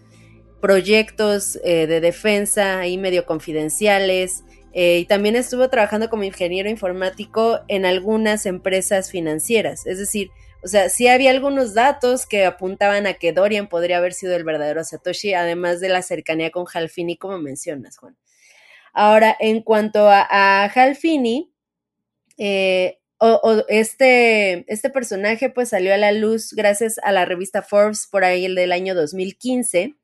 proyectos 0.61 1.59
eh, 1.65 1.87
de 1.87 2.01
defensa 2.01 2.87
y 2.87 2.99
medio 2.99 3.25
confidenciales, 3.25 4.45
eh, 4.79 4.99
y 4.99 5.07
también 5.07 5.37
estuvo 5.37 5.71
trabajando 5.71 6.11
como 6.11 6.25
ingeniero 6.25 6.69
informático 6.69 7.61
en 7.67 7.87
algunas 7.87 8.45
empresas 8.45 9.11
financieras. 9.11 9.87
Es 9.87 9.99
decir, 9.99 10.29
o 10.63 10.69
sea, 10.69 10.91
sí 10.91 11.09
había 11.09 11.31
algunos 11.31 11.73
datos 11.73 12.27
que 12.27 12.45
apuntaban 12.45 13.07
a 13.07 13.15
que 13.15 13.33
Dorian 13.33 13.71
podría 13.71 13.97
haber 13.97 14.13
sido 14.13 14.37
el 14.37 14.45
verdadero 14.45 14.85
Satoshi, 14.85 15.33
además 15.33 15.81
de 15.81 15.89
la 15.89 16.03
cercanía 16.03 16.51
con 16.51 16.67
Halfini, 16.71 17.17
como 17.17 17.39
mencionas, 17.39 17.97
Juan. 17.97 18.19
Ahora, 18.93 19.35
en 19.41 19.63
cuanto 19.63 20.11
a, 20.11 20.27
a 20.29 20.65
Halfini, 20.67 21.51
eh, 22.37 22.99
o, 23.19 23.65
este, 23.69 24.71
este 24.71 24.91
personaje 24.91 25.49
pues 25.49 25.71
salió 25.71 25.95
a 25.95 25.97
la 25.97 26.13
luz 26.13 26.53
gracias 26.53 26.99
a 27.03 27.13
la 27.13 27.25
revista 27.25 27.63
Forbes 27.63 28.07
por 28.11 28.25
ahí 28.25 28.45
el 28.45 28.55
del 28.55 28.73
año 28.73 28.95
2015, 28.95 29.95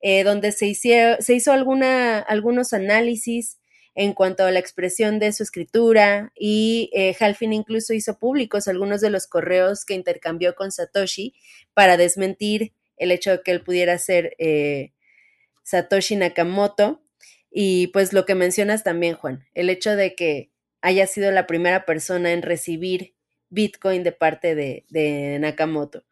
eh, 0.00 0.24
donde 0.24 0.50
se, 0.50 0.74
se 0.74 1.32
hizo 1.32 1.52
alguna, 1.52 2.18
algunos 2.18 2.72
análisis 2.72 3.60
en 3.96 4.12
cuanto 4.12 4.44
a 4.44 4.52
la 4.52 4.60
expresión 4.60 5.18
de 5.18 5.32
su 5.32 5.42
escritura 5.42 6.30
y 6.36 6.90
eh, 6.92 7.16
Halfin 7.18 7.52
incluso 7.52 7.92
hizo 7.92 8.20
públicos 8.20 8.68
algunos 8.68 9.00
de 9.00 9.10
los 9.10 9.26
correos 9.26 9.84
que 9.84 9.94
intercambió 9.94 10.54
con 10.54 10.70
Satoshi 10.70 11.34
para 11.74 11.96
desmentir 11.96 12.72
el 12.96 13.10
hecho 13.10 13.32
de 13.32 13.42
que 13.42 13.50
él 13.50 13.64
pudiera 13.64 13.98
ser 13.98 14.36
Satoshi 15.64 16.16
Nakamoto. 16.16 17.02
Y 17.50 17.88
pues 17.88 18.12
lo 18.12 18.24
que 18.24 18.34
mencionas 18.34 18.84
también, 18.84 19.14
Juan, 19.14 19.46
el 19.54 19.70
hecho 19.70 19.96
de 19.96 20.14
que 20.14 20.50
haya 20.80 21.06
sido 21.06 21.32
la 21.32 21.46
primera 21.46 21.84
persona 21.84 22.32
en 22.32 22.42
recibir 22.42 23.14
Bitcoin 23.48 24.02
de 24.04 24.12
parte 24.12 24.54
de, 24.54 25.38
Nakamoto. 25.40 26.04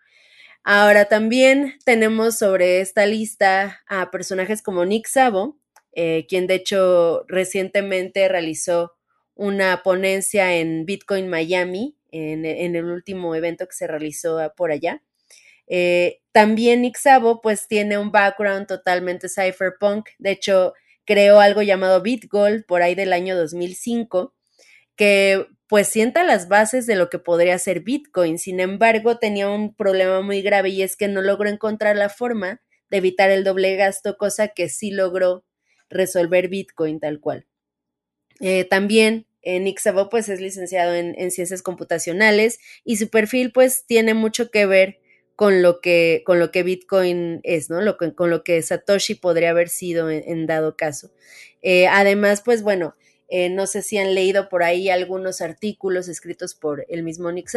Ahora 0.64 1.04
también 1.04 1.74
tenemos 1.84 2.38
sobre 2.38 2.80
esta 2.80 3.06
lista 3.06 3.82
a 3.86 4.10
personajes 4.10 4.62
como 4.62 4.84
Nick 4.84 5.06
Szabo, 5.06 5.58
eh, 5.94 6.26
quien 6.28 6.46
de 6.46 6.54
hecho 6.54 7.24
recientemente 7.28 8.28
realizó 8.28 8.92
una 9.34 9.82
ponencia 9.82 10.54
en 10.56 10.86
Bitcoin 10.86 11.28
Miami, 11.28 11.96
en, 12.10 12.44
el 12.44 12.84
último 12.84 13.34
evento 13.34 13.66
que 13.66 13.74
se 13.74 13.86
realizó 13.86 14.38
por 14.56 14.70
allá. 14.70 15.02
Eh, 15.66 16.20
también 16.32 16.82
Nick 16.82 16.98
pues 17.42 17.66
tiene 17.66 17.98
un 17.98 18.12
background 18.12 18.66
totalmente 18.66 19.28
cypherpunk, 19.28 20.10
de 20.18 20.30
hecho 20.32 20.74
creó 21.04 21.40
algo 21.40 21.62
llamado 21.62 22.02
BitGold 22.02 22.64
por 22.66 22.82
ahí 22.82 22.94
del 22.94 23.12
año 23.12 23.36
2005, 23.36 24.34
que 24.96 25.46
pues 25.68 25.88
sienta 25.88 26.24
las 26.24 26.48
bases 26.48 26.86
de 26.86 26.96
lo 26.96 27.10
que 27.10 27.18
podría 27.18 27.58
ser 27.58 27.80
Bitcoin. 27.80 28.38
Sin 28.38 28.60
embargo, 28.60 29.18
tenía 29.18 29.48
un 29.48 29.74
problema 29.74 30.20
muy 30.20 30.42
grave 30.42 30.68
y 30.70 30.82
es 30.82 30.96
que 30.96 31.08
no 31.08 31.22
logró 31.22 31.48
encontrar 31.48 31.96
la 31.96 32.08
forma 32.08 32.62
de 32.90 32.98
evitar 32.98 33.30
el 33.30 33.44
doble 33.44 33.74
gasto, 33.76 34.16
cosa 34.16 34.48
que 34.48 34.68
sí 34.68 34.90
logró 34.90 35.44
resolver 35.94 36.48
Bitcoin 36.48 37.00
tal 37.00 37.20
cual. 37.20 37.46
Eh, 38.40 38.64
también 38.64 39.26
eh, 39.42 39.74
pues 40.10 40.28
es 40.28 40.40
licenciado 40.40 40.94
en, 40.94 41.14
en, 41.18 41.30
ciencias 41.30 41.62
computacionales 41.62 42.58
y 42.84 42.96
su 42.96 43.08
perfil 43.08 43.52
pues 43.52 43.84
tiene 43.86 44.14
mucho 44.14 44.50
que 44.50 44.66
ver 44.66 44.98
con 45.36 45.62
lo 45.62 45.80
que, 45.80 46.22
con 46.24 46.38
lo 46.38 46.50
que 46.50 46.62
Bitcoin 46.62 47.40
es, 47.42 47.70
¿no? 47.70 47.80
Lo 47.80 47.96
con 47.96 48.30
lo 48.30 48.44
que 48.44 48.62
Satoshi 48.62 49.14
podría 49.14 49.50
haber 49.50 49.68
sido 49.68 50.10
en, 50.10 50.46
dado 50.46 50.76
caso. 50.76 51.10
Eh, 51.62 51.86
además, 51.88 52.42
pues 52.44 52.62
bueno, 52.62 52.94
eh, 53.28 53.48
no 53.48 53.66
sé 53.66 53.82
si 53.82 53.98
han 53.98 54.14
leído 54.14 54.48
por 54.48 54.62
ahí 54.62 54.90
algunos 54.90 55.40
artículos 55.40 56.08
escritos 56.08 56.54
por 56.54 56.86
el 56.88 57.02
mismo 57.02 57.32
Nick 57.32 57.50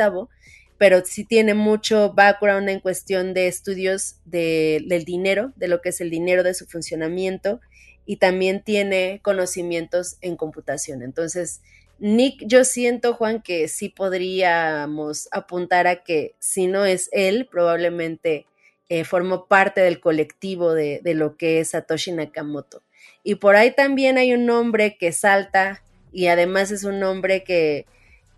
pero 0.77 1.03
sí 1.03 1.25
tiene 1.25 1.55
mucho 1.55 2.13
background 2.13 2.69
en 2.69 2.79
cuestión 2.79 3.33
de 3.33 3.47
estudios 3.47 4.17
del 4.25 5.05
dinero, 5.05 5.51
de 5.55 5.67
lo 5.67 5.81
que 5.81 5.89
es 5.89 6.01
el 6.01 6.11
dinero, 6.11 6.43
de 6.43 6.53
su 6.53 6.67
funcionamiento, 6.67 7.59
y 8.07 8.15
también 8.15 8.63
tiene 8.63 9.19
conocimientos 9.21 10.17
en 10.21 10.37
computación. 10.37 11.03
Entonces, 11.03 11.61
Nick, 11.99 12.41
yo 12.47 12.63
siento, 12.63 13.13
Juan, 13.13 13.41
que 13.41 13.67
sí 13.67 13.89
podríamos 13.89 15.27
apuntar 15.31 15.87
a 15.87 16.03
que 16.03 16.33
si 16.39 16.67
no 16.67 16.85
es 16.85 17.09
él, 17.11 17.47
probablemente 17.51 18.45
eh, 18.87 19.03
formó 19.03 19.47
parte 19.47 19.81
del 19.81 19.99
colectivo 19.99 20.73
de, 20.73 21.01
lo 21.03 21.35
que 21.35 21.59
es 21.59 21.71
Satoshi 21.71 22.13
Nakamoto. 22.13 22.81
Y 23.23 23.35
por 23.35 23.57
ahí 23.57 23.71
también 23.71 24.17
hay 24.17 24.33
un 24.33 24.45
nombre 24.45 24.97
que 24.97 25.11
salta 25.11 25.83
y 26.13 26.27
además 26.27 26.71
es 26.71 26.85
un 26.85 26.99
nombre 26.99 27.43
que, 27.43 27.85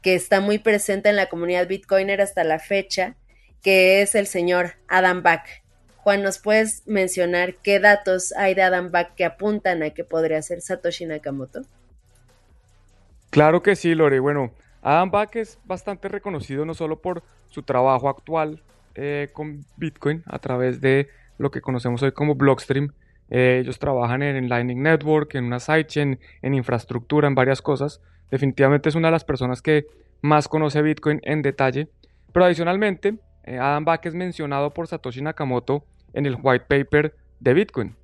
que 0.01 0.15
está 0.15 0.41
muy 0.41 0.57
presente 0.57 1.09
en 1.09 1.15
la 1.15 1.29
comunidad 1.29 1.67
Bitcoiner 1.67 2.21
hasta 2.21 2.43
la 2.43 2.57
fecha, 2.57 3.15
que 3.61 4.01
es 4.01 4.15
el 4.15 4.25
señor 4.25 4.77
Adam 4.87 5.21
Back. 5.21 5.63
Juan, 6.03 6.23
¿nos 6.23 6.39
puedes 6.39 6.83
mencionar 6.87 7.55
qué 7.55 7.79
datos 7.79 8.33
hay 8.37 8.55
de 8.55 8.61
Adam 8.61 8.91
Back 8.91 9.15
que 9.15 9.25
apuntan 9.25 9.83
a 9.83 9.89
que 9.89 10.03
podría 10.03 10.41
ser 10.41 10.61
Satoshi 10.61 11.05
Nakamoto? 11.05 11.61
Claro 13.29 13.61
que 13.61 13.75
sí, 13.75 13.93
Lore. 13.93 14.19
Bueno, 14.19 14.51
Adam 14.81 15.11
Back 15.11 15.35
es 15.35 15.59
bastante 15.65 16.07
reconocido 16.07 16.65
no 16.65 16.73
solo 16.73 17.01
por 17.01 17.23
su 17.49 17.63
trabajo 17.63 18.09
actual 18.09 18.63
eh, 18.95 19.29
con 19.33 19.65
Bitcoin 19.77 20.23
a 20.25 20.39
través 20.39 20.81
de 20.81 21.09
lo 21.37 21.51
que 21.51 21.61
conocemos 21.61 22.01
hoy 22.01 22.11
como 22.11 22.35
Blockstream. 22.35 22.93
Eh, 23.29 23.59
ellos 23.61 23.77
trabajan 23.77 24.23
en, 24.23 24.49
Lightning 24.49 24.81
Network, 24.81 25.35
en 25.35 25.45
una 25.45 25.59
sidechain, 25.59 26.19
en 26.41 26.53
infraestructura, 26.53 27.27
en 27.27 27.35
varias 27.35 27.61
cosas. 27.61 28.01
Definitivamente 28.31 28.89
es 28.89 28.95
una 28.95 29.09
de 29.09 29.13
las 29.13 29.23
personas 29.25 29.61
que 29.61 29.85
más 30.21 30.47
conoce 30.47 30.81
Bitcoin 30.81 31.19
en 31.23 31.41
detalle. 31.41 31.89
Pero 32.33 32.45
adicionalmente, 32.45 33.15
Adam 33.45 33.85
Back 33.85 34.05
es 34.05 34.15
mencionado 34.15 34.73
por 34.73 34.87
Satoshi 34.87 35.21
Nakamoto 35.21 35.85
en 36.13 36.25
el 36.25 36.37
white 36.41 36.65
paper 36.67 37.15
de 37.39 37.53
Bitcoin. 37.53 37.95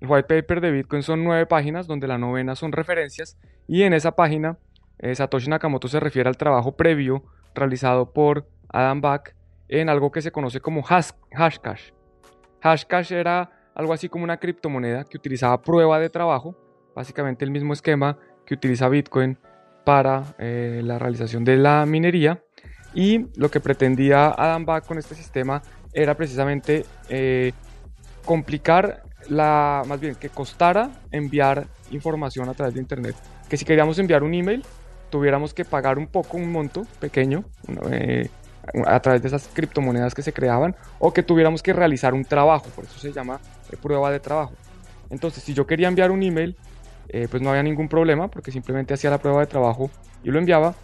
El 0.00 0.08
white 0.08 0.28
paper 0.28 0.60
de 0.60 0.70
Bitcoin 0.70 1.02
son 1.02 1.24
nueve 1.24 1.46
páginas 1.46 1.86
donde 1.86 2.06
la 2.06 2.18
novena 2.18 2.54
son 2.54 2.72
referencias 2.72 3.38
y 3.66 3.82
en 3.82 3.92
esa 3.92 4.12
página 4.12 4.58
eh, 4.98 5.14
Satoshi 5.14 5.48
Nakamoto 5.48 5.88
se 5.88 6.00
refiere 6.00 6.28
al 6.28 6.36
trabajo 6.36 6.76
previo 6.76 7.24
realizado 7.54 8.12
por 8.12 8.46
Adam 8.68 9.00
Back 9.00 9.34
en 9.68 9.88
algo 9.88 10.10
que 10.10 10.22
se 10.22 10.30
conoce 10.30 10.60
como 10.60 10.82
Hashcash. 10.82 11.92
Hashcash 12.60 13.12
era 13.12 13.50
algo 13.74 13.92
así 13.92 14.08
como 14.08 14.24
una 14.24 14.38
criptomoneda 14.38 15.04
que 15.04 15.16
utilizaba 15.16 15.60
prueba 15.62 15.98
de 15.98 16.10
trabajo, 16.10 16.56
básicamente 16.94 17.44
el 17.44 17.50
mismo 17.50 17.72
esquema 17.72 18.18
que 18.46 18.54
utiliza 18.54 18.88
Bitcoin 18.88 19.38
para 19.84 20.34
eh, 20.38 20.80
la 20.84 20.98
realización 20.98 21.44
de 21.44 21.56
la 21.56 21.84
minería. 21.86 22.42
Y 22.94 23.26
lo 23.36 23.50
que 23.50 23.60
pretendía 23.60 24.26
Adam 24.26 24.64
Back 24.64 24.86
con 24.86 24.98
este 24.98 25.14
sistema 25.14 25.62
era 25.92 26.14
precisamente 26.16 26.84
eh, 27.08 27.52
complicar 28.24 29.02
la, 29.28 29.82
más 29.86 30.00
bien 30.00 30.14
que 30.14 30.28
costara 30.28 30.90
enviar 31.10 31.66
información 31.90 32.48
a 32.48 32.54
través 32.54 32.74
de 32.74 32.80
Internet. 32.80 33.16
Que 33.48 33.56
si 33.56 33.64
queríamos 33.64 33.98
enviar 33.98 34.22
un 34.22 34.34
email, 34.34 34.64
tuviéramos 35.10 35.54
que 35.54 35.64
pagar 35.64 35.98
un 35.98 36.06
poco, 36.06 36.36
un 36.36 36.50
monto 36.50 36.86
pequeño, 37.00 37.44
eh, 37.90 38.28
a 38.86 39.00
través 39.00 39.22
de 39.22 39.28
esas 39.28 39.48
criptomonedas 39.52 40.14
que 40.14 40.22
se 40.22 40.32
creaban 40.32 40.74
o 40.98 41.12
que 41.12 41.22
tuviéramos 41.22 41.62
que 41.62 41.72
realizar 41.72 42.14
un 42.14 42.24
trabajo, 42.24 42.66
por 42.74 42.84
eso 42.84 42.98
se 42.98 43.12
llama 43.12 43.40
eh, 43.70 43.76
prueba 43.80 44.10
de 44.10 44.20
trabajo. 44.20 44.54
Entonces, 45.10 45.42
si 45.42 45.52
yo 45.52 45.66
quería 45.66 45.88
enviar 45.88 46.10
un 46.10 46.22
email, 46.22 46.56
pues 47.30 47.40
no 47.42 47.50
había 47.50 47.62
ningún 47.62 47.88
problema 47.88 48.28
porque 48.28 48.50
simplemente 48.50 48.94
hacía 48.94 49.08
la 49.10 49.18
prueba 49.18 49.38
de 49.38 49.46
trabajo 49.46 49.90
y 50.24 50.30
lo 50.30 50.38
enviaba. 50.38 50.74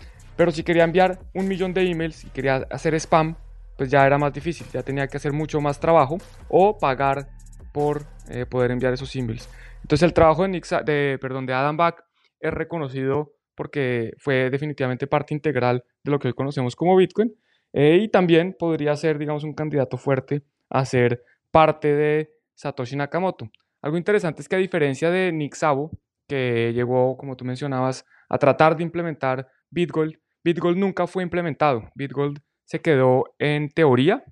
Pero 0.41 0.53
si 0.53 0.63
quería 0.63 0.85
enviar 0.85 1.19
un 1.35 1.47
millón 1.47 1.75
de 1.75 1.83
emails 1.83 2.25
y 2.25 2.31
quería 2.31 2.67
hacer 2.71 2.95
spam, 2.95 3.37
pues 3.77 3.91
ya 3.91 4.07
era 4.07 4.17
más 4.17 4.33
difícil, 4.33 4.67
ya 4.73 4.83
tenía 4.83 5.07
que 5.07 5.19
hacer 5.19 5.35
mucho 5.35 5.61
más 5.61 5.79
trabajo 5.79 6.17
o 6.49 6.79
pagar 6.79 7.29
por 7.75 8.07
eh, 8.31 8.47
poder 8.47 8.71
enviar 8.71 8.95
esos 8.95 9.15
emails. 9.15 9.51
Entonces 9.83 10.03
el 10.03 10.15
trabajo 10.15 10.49
de, 10.49 10.63
de, 10.87 11.19
perdón, 11.21 11.45
de 11.45 11.53
Adam 11.53 11.77
Back 11.77 12.03
es 12.39 12.55
reconocido 12.55 13.35
porque 13.55 14.15
fue 14.17 14.49
definitivamente 14.49 15.07
parte 15.07 15.35
integral 15.35 15.85
de 16.03 16.11
lo 16.11 16.19
que 16.19 16.29
hoy 16.29 16.33
conocemos 16.33 16.75
como 16.75 16.97
Bitcoin 16.97 17.35
eh, 17.75 17.99
y 18.01 18.09
también 18.09 18.57
podría 18.59 18.97
ser, 18.97 19.19
digamos, 19.19 19.45
un 19.45 19.53
candidato 19.53 19.99
fuerte 19.99 20.43
a 20.71 20.87
ser 20.87 21.23
parte 21.51 21.95
de 21.95 22.33
Satoshi 22.55 22.97
Nakamoto. 22.97 23.51
Algo 23.83 23.99
interesante 23.99 24.41
es 24.41 24.49
que 24.49 24.57
a 24.57 24.59
diferencia 24.59 25.11
de 25.11 25.33
Nick 25.33 25.55
Szabo, 25.55 25.91
que 26.27 26.73
llegó, 26.73 27.19
como 27.19 27.37
tú 27.37 27.45
mencionabas, 27.45 28.07
a 28.31 28.39
tratar 28.39 28.75
de 28.75 28.85
implementar 28.85 29.47
BitGold, 29.71 30.20
BitGold 30.45 30.79
nunca 30.79 31.07
fue 31.07 31.23
implementado. 31.23 31.91
BitGold 31.95 32.41
se 32.65 32.81
quedó 32.81 33.25
en 33.39 33.69
teoría, 33.69 34.25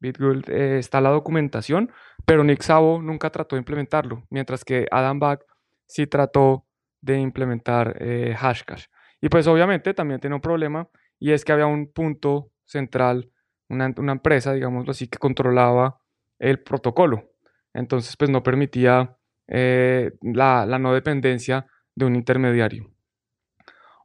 BitGold 0.00 0.50
eh, 0.50 0.78
está 0.78 1.00
la 1.00 1.10
documentación, 1.10 1.92
pero 2.26 2.44
Nick 2.44 2.62
Szabo 2.62 3.00
nunca 3.00 3.30
trató 3.30 3.56
de 3.56 3.60
implementarlo, 3.60 4.24
mientras 4.30 4.64
que 4.64 4.86
Adam 4.90 5.18
Back 5.18 5.44
sí 5.86 6.06
trató 6.06 6.66
de 7.00 7.18
implementar 7.18 7.96
eh, 8.00 8.34
Hashcash. 8.36 8.86
Y 9.20 9.28
pues 9.28 9.46
obviamente 9.46 9.94
también 9.94 10.20
tiene 10.20 10.36
un 10.36 10.42
problema 10.42 10.88
y 11.18 11.32
es 11.32 11.44
que 11.44 11.52
había 11.52 11.66
un 11.66 11.92
punto 11.92 12.50
central, 12.64 13.30
una, 13.68 13.86
empresa, 14.12 14.52
digámoslo 14.52 14.90
así, 14.90 15.08
que 15.08 15.18
controlaba 15.18 16.00
el 16.38 16.62
protocolo. 16.62 17.30
Entonces 17.72 18.16
pues 18.16 18.30
no 18.30 18.42
permitía 18.42 19.16
eh, 19.48 20.12
la, 20.20 20.66
la 20.66 20.78
no 20.78 20.92
dependencia 20.92 21.66
de 21.94 22.04
un 22.06 22.16
intermediario. 22.16 22.93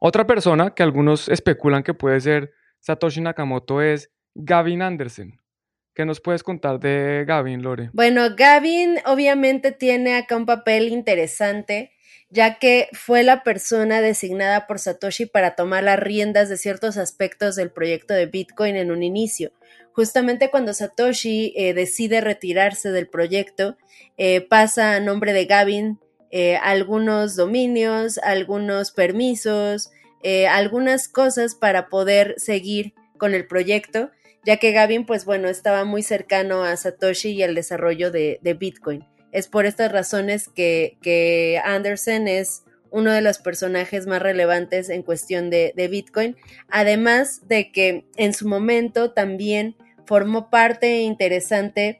Otra 0.02 0.26
persona 0.26 0.74
que 0.74 0.82
algunos 0.82 1.28
especulan 1.28 1.82
que 1.82 1.92
puede 1.92 2.18
ser 2.22 2.54
Satoshi 2.78 3.20
Nakamoto 3.20 3.82
es 3.82 4.10
Gavin 4.34 4.80
Anderson. 4.80 5.38
¿Qué 5.94 6.06
nos 6.06 6.22
puedes 6.22 6.42
contar 6.42 6.80
de 6.80 7.26
Gavin, 7.26 7.62
Lore? 7.62 7.90
Bueno, 7.92 8.34
Gavin 8.34 8.96
obviamente 9.04 9.72
tiene 9.72 10.16
acá 10.16 10.36
un 10.36 10.46
papel 10.46 10.88
interesante, 10.88 11.92
ya 12.30 12.58
que 12.58 12.88
fue 12.94 13.22
la 13.22 13.42
persona 13.42 14.00
designada 14.00 14.66
por 14.66 14.78
Satoshi 14.78 15.26
para 15.26 15.54
tomar 15.54 15.84
las 15.84 15.98
riendas 15.98 16.48
de 16.48 16.56
ciertos 16.56 16.96
aspectos 16.96 17.54
del 17.54 17.70
proyecto 17.70 18.14
de 18.14 18.24
Bitcoin 18.24 18.76
en 18.76 18.90
un 18.92 19.02
inicio. 19.02 19.52
Justamente 19.92 20.50
cuando 20.50 20.72
Satoshi 20.72 21.52
eh, 21.56 21.74
decide 21.74 22.22
retirarse 22.22 22.90
del 22.90 23.06
proyecto, 23.06 23.76
eh, 24.16 24.40
pasa 24.40 24.94
a 24.94 25.00
nombre 25.00 25.34
de 25.34 25.44
Gavin 25.44 25.98
eh, 26.30 26.56
algunos 26.56 27.36
dominios, 27.36 28.18
algunos 28.18 28.92
permisos, 28.92 29.90
algunas 30.50 31.08
cosas 31.08 31.54
para 31.54 31.88
poder 31.88 32.34
seguir 32.36 32.92
con 33.16 33.32
el 33.34 33.46
proyecto 33.46 34.10
ya 34.44 34.56
que 34.56 34.72
Gavin, 34.72 35.04
pues 35.04 35.24
bueno, 35.24 35.48
estaba 35.48 35.84
muy 35.84 36.02
cercano 36.02 36.64
a 36.64 36.76
Satoshi 36.76 37.30
y 37.30 37.42
al 37.42 37.54
desarrollo 37.54 38.10
de, 38.10 38.56
Bitcoin. 38.58 39.04
Es 39.32 39.48
por 39.48 39.66
estas 39.66 39.92
razones 39.92 40.48
que, 40.48 40.98
que, 41.02 41.60
Anderson 41.64 42.26
es 42.26 42.64
uno 42.90 43.12
de 43.12 43.20
los 43.20 43.38
personajes 43.38 44.06
más 44.06 44.20
relevantes 44.20 44.88
en 44.88 45.02
cuestión 45.02 45.50
de, 45.50 45.88
Bitcoin, 45.90 46.36
además 46.68 47.46
de 47.46 47.70
que 47.70 48.06
en 48.16 48.34
su 48.34 48.48
momento 48.48 49.12
también 49.12 49.76
formó 50.06 50.50
parte 50.50 51.00
interesante 51.00 51.98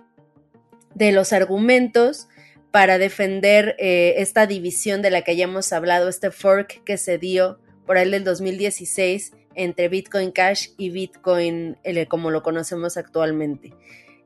de 0.95 1.13
los 1.13 1.33
argumentos 1.33 2.27
para 2.71 2.99
defender 2.99 3.75
eh, 3.79 4.15
esta 4.19 4.47
división 4.47 5.03
de 5.03 5.11
la 5.11 5.23
que 5.23 5.37
ya 5.37 5.45
hemos 5.45 5.73
hablado, 5.73 6.09
este 6.09 6.31
fork 6.31 6.85
que 6.85 6.97
se 6.97 7.19
dio 7.19 7.59
por 7.87 7.99
el 7.99 8.13
del 8.13 8.25
2016 8.25 9.33
entre 9.55 9.89
Bitcoin 9.89 10.31
Cash 10.31 10.69
y 10.79 10.91
Bitcoin 10.91 11.77
como 12.09 12.31
lo 12.31 12.43
conocemos 12.43 12.97
actualmente. 12.97 13.73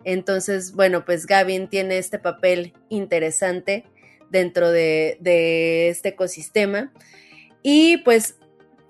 Entonces, 0.04 0.72
bueno, 0.72 1.04
pues 1.04 1.26
Gavin 1.26 1.68
tiene 1.68 1.98
este 1.98 2.18
papel 2.18 2.74
interesante 2.90 3.84
dentro 4.30 4.70
de, 4.70 5.88
este 5.88 6.10
ecosistema. 6.10 6.92
Y 7.62 7.98
pues 7.98 8.36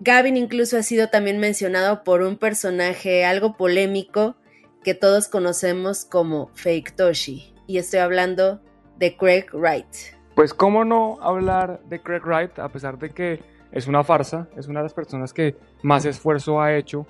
Gavin 0.01 0.37
incluso 0.37 0.77
ha 0.77 0.83
sido 0.83 1.09
también 1.09 1.39
mencionado 1.39 2.03
por 2.03 2.23
un 2.23 2.37
personaje 2.37 3.25
algo 3.25 3.57
polémico 3.57 4.37
que 4.83 4.95
todos 4.95 5.29
conocemos 5.29 6.05
como 6.05 6.51
Fake 6.55 6.97
Toshi. 6.97 7.55
Y 7.69 7.79
estoy 7.79 8.01
hablando 8.01 8.61
de 8.97 9.17
Craig 9.17 9.47
Wright. 9.53 9.87
Pues 10.35 10.53
cómo 10.53 10.85
no 10.85 11.19
hablar 11.21 11.81
de 11.89 12.01
Craig 12.01 12.23
Wright 12.25 12.59
a 12.59 12.69
pesar 12.69 12.99
de 12.99 13.11
que 13.11 13.41
es 13.71 13.87
una 13.87 14.05
farsa, 14.05 14.49
es 14.57 14.69
una 14.69 14.81
de 14.81 14.85
las 14.85 14.95
personas 14.95 15.33
que 15.33 15.57
más 15.83 16.05
esfuerzo 16.05 16.61
ha 16.61 16.75
hecho 16.75 17.07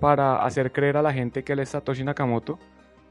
para 0.00 0.42
hacer 0.44 0.72
creer 0.72 0.96
a 0.96 1.02
la 1.02 1.12
gente 1.12 1.42
que 1.42 1.52
él 1.52 1.60
es 1.60 1.70
Satoshi 1.70 2.04
Nakamoto. 2.04 2.58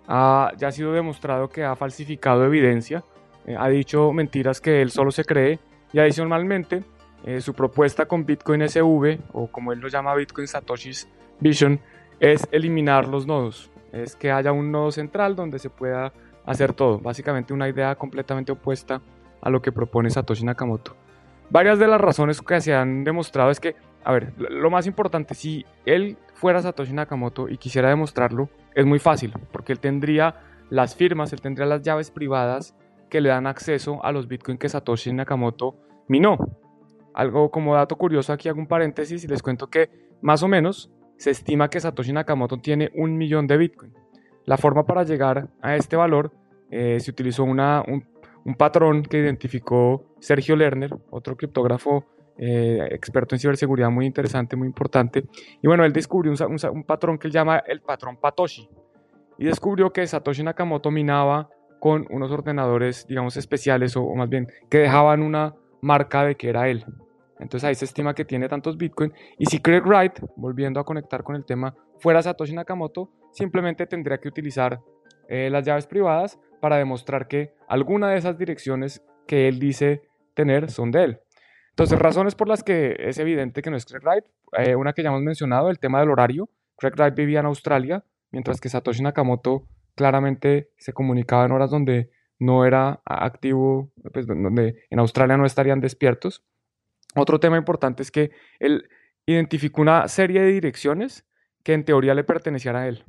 ya 0.07 0.67
ha 0.67 0.71
sido 0.71 0.91
demostrado 0.91 1.49
que 1.49 1.63
ha 1.63 1.75
falsificado 1.75 2.45
evidencia, 2.45 3.03
eh, 3.45 3.55
ha 3.57 3.67
dicho 3.69 4.11
mentiras 4.11 4.61
que 4.61 4.81
él 4.81 4.91
solo 4.91 5.11
se 5.11 5.23
cree 5.23 5.59
y 5.93 5.99
adicionalmente 5.99 6.83
eh, 7.25 7.41
su 7.41 7.53
propuesta 7.53 8.05
con 8.05 8.25
Bitcoin 8.25 8.67
SV 8.67 9.19
o 9.33 9.47
como 9.47 9.71
él 9.71 9.79
lo 9.79 9.87
llama 9.87 10.15
Bitcoin 10.15 10.47
Satoshi's 10.47 11.07
Vision 11.39 11.79
es 12.19 12.47
eliminar 12.51 13.07
los 13.07 13.27
nodos, 13.27 13.71
es 13.91 14.15
que 14.15 14.31
haya 14.31 14.51
un 14.51 14.71
nodo 14.71 14.91
central 14.91 15.35
donde 15.35 15.59
se 15.59 15.69
pueda 15.69 16.13
hacer 16.45 16.73
todo, 16.73 16.99
básicamente 16.99 17.53
una 17.53 17.69
idea 17.69 17.95
completamente 17.95 18.51
opuesta 18.51 19.01
a 19.41 19.49
lo 19.49 19.61
que 19.61 19.71
propone 19.71 20.09
Satoshi 20.09 20.45
Nakamoto. 20.45 20.95
Varias 21.49 21.77
de 21.77 21.87
las 21.87 22.01
razones 22.01 22.41
que 22.41 22.61
se 22.61 22.73
han 22.73 23.03
demostrado 23.03 23.51
es 23.51 23.59
que, 23.59 23.75
a 24.03 24.11
ver, 24.11 24.33
lo 24.37 24.69
más 24.69 24.87
importante, 24.87 25.35
si 25.35 25.65
él 25.85 26.17
fuera 26.33 26.61
Satoshi 26.61 26.93
Nakamoto 26.93 27.49
y 27.49 27.57
quisiera 27.57 27.89
demostrarlo, 27.89 28.49
es 28.73 28.85
muy 28.85 28.99
fácil, 28.99 29.33
porque 29.51 29.73
él 29.73 29.79
tendría 29.79 30.35
las 30.69 30.95
firmas, 30.95 31.31
él 31.33 31.41
tendría 31.41 31.65
las 31.67 31.83
llaves 31.83 32.11
privadas 32.11 32.75
que 33.09 33.21
le 33.21 33.29
dan 33.29 33.47
acceso 33.47 34.03
a 34.03 34.11
los 34.11 34.27
Bitcoin 34.27 34.57
que 34.57 34.69
Satoshi 34.69 35.13
Nakamoto 35.13 35.75
minó. 36.07 36.37
Algo 37.13 37.51
como 37.51 37.75
dato 37.75 37.95
curioso, 37.95 38.33
aquí 38.33 38.49
hago 38.49 38.59
un 38.59 38.67
paréntesis 38.67 39.23
y 39.23 39.27
les 39.27 39.41
cuento 39.41 39.69
que 39.69 39.89
más 40.21 40.43
o 40.43 40.47
menos 40.47 40.91
se 41.17 41.31
estima 41.31 41.69
que 41.69 41.79
Satoshi 41.79 42.11
Nakamoto 42.11 42.57
tiene 42.57 42.91
un 42.95 43.17
millón 43.17 43.47
de 43.47 43.57
Bitcoin. 43.57 43.93
La 44.45 44.57
forma 44.57 44.85
para 44.85 45.03
llegar 45.03 45.47
a 45.61 45.75
este 45.75 45.95
valor 45.95 46.31
eh, 46.69 46.99
se 46.99 47.11
utilizó 47.11 47.43
una, 47.43 47.83
un, 47.87 48.55
patrón 48.55 49.03
que 49.03 49.17
identificó 49.17 50.05
Sergio 50.19 50.55
Lerner, 50.55 50.95
otro 51.09 51.35
criptógrafo 51.35 52.05
eh, 52.37 52.87
experto 52.91 53.33
en 53.33 53.39
ciberseguridad 53.39 53.89
muy 53.89 54.05
interesante, 54.05 54.55
muy 54.55 54.67
importante. 54.67 55.25
Y 55.61 55.67
bueno, 55.67 55.83
él 55.83 55.93
descubrió 55.93 56.31
un, 56.31 56.83
patrón 56.83 57.17
que 57.17 57.27
él 57.27 57.33
llama 57.33 57.57
el 57.65 57.81
patrón 57.81 58.17
Patoshi. 58.17 58.69
Y 59.37 59.45
descubrió 59.45 59.91
que 59.91 60.05
Satoshi 60.05 60.43
Nakamoto 60.43 60.91
minaba 60.91 61.49
con 61.79 62.05
unos 62.09 62.31
ordenadores, 62.31 63.05
digamos, 63.07 63.37
especiales, 63.37 63.97
o, 63.97 64.13
más 64.15 64.29
bien 64.29 64.47
que 64.69 64.77
dejaban 64.77 65.21
una 65.21 65.55
marca 65.81 66.23
de 66.23 66.35
que 66.35 66.49
era 66.49 66.69
él. 66.69 66.85
Entonces 67.39 67.67
ahí 67.67 67.75
se 67.75 67.85
estima 67.85 68.13
que 68.13 68.25
tiene 68.25 68.47
tantos 68.47 68.77
Bitcoin. 68.77 69.13
Y 69.37 69.45
si 69.45 69.59
Craig 69.59 69.81
Wright, 69.81 70.19
volviendo 70.35 70.79
a 70.79 70.85
conectar 70.85 71.23
con 71.23 71.35
el 71.35 71.45
tema, 71.45 71.75
fuera 71.99 72.21
Satoshi 72.21 72.53
Nakamoto, 72.53 73.11
simplemente 73.31 73.85
tendría 73.85 74.19
que 74.19 74.27
utilizar 74.27 74.79
eh, 75.27 75.49
las 75.49 75.65
llaves 75.65 75.87
privadas 75.87 76.39
para 76.61 76.77
demostrar 76.77 77.27
que 77.27 77.53
alguna 77.67 78.09
de 78.09 78.17
esas 78.17 78.37
direcciones 78.37 79.03
que 79.27 79.47
él 79.47 79.59
dice 79.59 80.01
tener 80.33 80.69
son 80.71 80.91
de 80.91 81.03
él. 81.03 81.19
Entonces, 81.71 81.99
razones 81.99 82.35
por 82.35 82.47
las 82.47 82.63
que 82.63 82.95
es 82.97 83.17
evidente 83.17 83.61
que 83.61 83.69
no 83.69 83.75
es 83.75 83.85
Craig 83.85 84.01
Wright, 84.01 84.25
eh, 84.57 84.75
una 84.75 84.93
que 84.93 85.03
ya 85.03 85.09
hemos 85.09 85.21
mencionado, 85.21 85.69
el 85.69 85.79
tema 85.79 85.99
del 85.99 86.09
horario. 86.09 86.49
Craig 86.77 86.93
Wright 86.97 87.15
vivía 87.15 87.41
en 87.41 87.47
Australia, 87.47 88.05
mientras 88.31 88.61
que 88.61 88.69
Satoshi 88.69 89.03
Nakamoto 89.03 89.67
claramente 89.95 90.69
se 90.77 90.93
comunicaba 90.93 91.45
en 91.45 91.51
horas 91.51 91.71
donde 91.71 92.09
no 92.39 92.65
era 92.65 93.01
activo, 93.05 93.91
pues, 94.13 94.27
donde 94.27 94.85
en 94.89 94.99
Australia 94.99 95.37
no 95.37 95.45
estarían 95.45 95.79
despiertos. 95.79 96.43
Otro 97.15 97.39
tema 97.39 97.57
importante 97.57 98.03
es 98.03 98.11
que 98.11 98.31
él 98.59 98.87
identificó 99.25 99.81
una 99.81 100.07
serie 100.07 100.41
de 100.41 100.51
direcciones 100.51 101.25
que 101.63 101.73
en 101.73 101.83
teoría 101.83 102.13
le 102.13 102.23
pertenecían 102.23 102.75
a 102.75 102.87
él. 102.87 103.03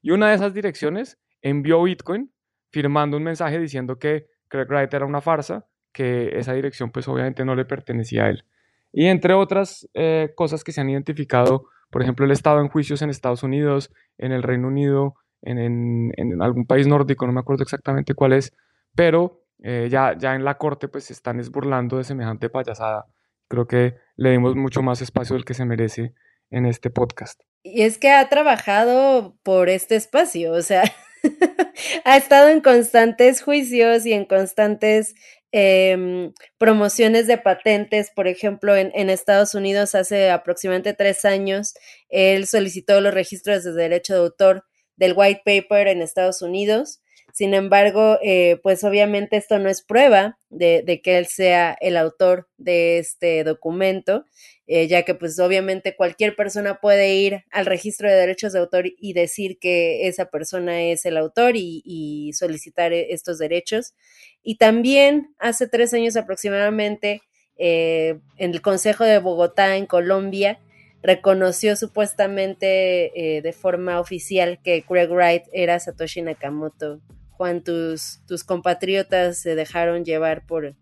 Y 0.00 0.12
una 0.12 0.28
de 0.28 0.36
esas 0.36 0.54
direcciones 0.54 1.18
envió 1.42 1.82
Bitcoin 1.82 2.32
firmando 2.70 3.16
un 3.16 3.24
mensaje 3.24 3.58
diciendo 3.58 3.98
que 3.98 4.26
Craig 4.48 4.66
Wright 4.68 4.94
era 4.94 5.04
una 5.04 5.20
farsa, 5.20 5.66
que 5.92 6.38
esa 6.38 6.54
dirección 6.54 6.90
pues 6.90 7.08
obviamente 7.08 7.44
no 7.44 7.54
le 7.54 7.64
pertenecía 7.64 8.24
a 8.24 8.30
él. 8.30 8.44
Y 8.92 9.06
entre 9.06 9.34
otras 9.34 9.88
eh, 9.94 10.32
cosas 10.34 10.64
que 10.64 10.72
se 10.72 10.80
han 10.80 10.88
identificado, 10.88 11.66
por 11.90 12.02
ejemplo, 12.02 12.24
el 12.24 12.32
estado 12.32 12.60
en 12.60 12.68
juicios 12.68 13.02
en 13.02 13.10
Estados 13.10 13.42
Unidos, 13.42 13.92
en 14.16 14.32
el 14.32 14.42
Reino 14.42 14.68
Unido, 14.68 15.14
en, 15.42 16.12
algún 16.40 16.66
país 16.66 16.86
nórdico, 16.86 17.26
no 17.26 17.32
me 17.32 17.40
acuerdo 17.40 17.62
exactamente 17.62 18.14
cuál 18.14 18.32
es, 18.32 18.54
pero 18.94 19.42
eh, 19.62 19.88
ya, 19.90 20.16
ya 20.16 20.34
en 20.34 20.44
la 20.44 20.56
corte 20.56 20.88
pues 20.88 21.04
se 21.04 21.12
están 21.12 21.40
esburlando 21.40 21.98
de 21.98 22.04
semejante 22.04 22.48
payasada. 22.48 23.06
Creo 23.48 23.66
que 23.66 23.96
le 24.16 24.30
dimos 24.30 24.54
mucho 24.54 24.82
más 24.82 25.00
espacio 25.02 25.34
del 25.34 25.44
que 25.44 25.54
se 25.54 25.64
merece 25.64 26.14
en 26.50 26.66
este 26.66 26.90
podcast. 26.90 27.40
Y 27.62 27.82
es 27.82 27.98
que 27.98 28.10
ha 28.10 28.28
trabajado 28.28 29.36
por 29.42 29.68
este 29.68 29.96
espacio, 29.96 30.52
o 30.52 30.62
sea, 30.62 30.84
ha 32.04 32.16
estado 32.16 32.48
en 32.48 32.60
constantes 32.60 33.42
juicios 33.42 34.06
y 34.06 34.12
en 34.12 34.24
constantes 34.24 35.14
eh, 35.50 36.32
promociones 36.58 37.26
de 37.26 37.38
patentes. 37.38 38.10
Por 38.14 38.28
ejemplo, 38.28 38.76
en, 38.76 39.10
Estados 39.10 39.54
Unidos 39.54 39.94
hace 39.94 40.30
aproximadamente 40.30 40.94
tres 40.94 41.24
años, 41.24 41.74
él 42.08 42.46
solicitó 42.46 43.00
los 43.00 43.14
registros 43.14 43.64
de 43.64 43.72
derecho 43.72 44.14
de 44.14 44.20
autor 44.20 44.64
del 44.96 45.14
white 45.16 45.42
paper 45.44 45.88
en 45.88 46.02
Estados 46.02 46.42
Unidos. 46.42 47.00
Sin 47.38 47.54
embargo, 47.54 48.18
eh, 48.20 48.58
pues 48.64 48.82
obviamente 48.82 49.36
esto 49.36 49.60
no 49.60 49.68
es 49.68 49.80
prueba 49.80 50.40
de, 50.50 51.00
que 51.04 51.18
él 51.18 51.26
sea 51.26 51.76
el 51.80 51.96
autor 51.96 52.48
de 52.56 52.98
este 52.98 53.44
documento, 53.44 54.24
eh, 54.66 54.88
ya 54.88 55.04
que 55.04 55.14
pues 55.14 55.38
obviamente 55.38 55.94
cualquier 55.94 56.34
persona 56.34 56.80
puede 56.80 57.14
ir 57.14 57.44
al 57.52 57.66
registro 57.66 58.08
de 58.10 58.16
derechos 58.16 58.54
de 58.54 58.58
autor 58.58 58.86
y 58.86 59.12
decir 59.12 59.60
que 59.60 60.08
esa 60.08 60.30
persona 60.30 60.82
es 60.82 61.06
el 61.06 61.16
autor 61.16 61.52
y, 61.54 62.32
solicitar 62.34 62.92
estos 62.92 63.38
derechos. 63.38 63.94
Y 64.42 64.56
también 64.56 65.32
hace 65.38 65.68
tres 65.68 65.94
años 65.94 66.16
aproximadamente, 66.16 67.22
eh, 67.56 68.18
en 68.36 68.52
el 68.52 68.62
Consejo 68.62 69.04
de 69.04 69.20
Bogotá, 69.20 69.76
en 69.76 69.86
Colombia, 69.86 70.58
reconoció 71.04 71.76
supuestamente 71.76 73.12
de 73.44 73.52
forma 73.52 74.00
oficial 74.00 74.58
que 74.64 74.82
Craig 74.82 75.08
Wright 75.08 75.44
era 75.52 75.78
Satoshi 75.78 76.22
Nakamoto. 76.22 77.00
Juan, 77.38 77.62
tus, 77.62 78.20
tus 78.26 78.42
compatriotas 78.42 79.38
se 79.38 79.54
dejaron 79.54 80.04
llevar 80.04 80.44
por, 80.44 80.74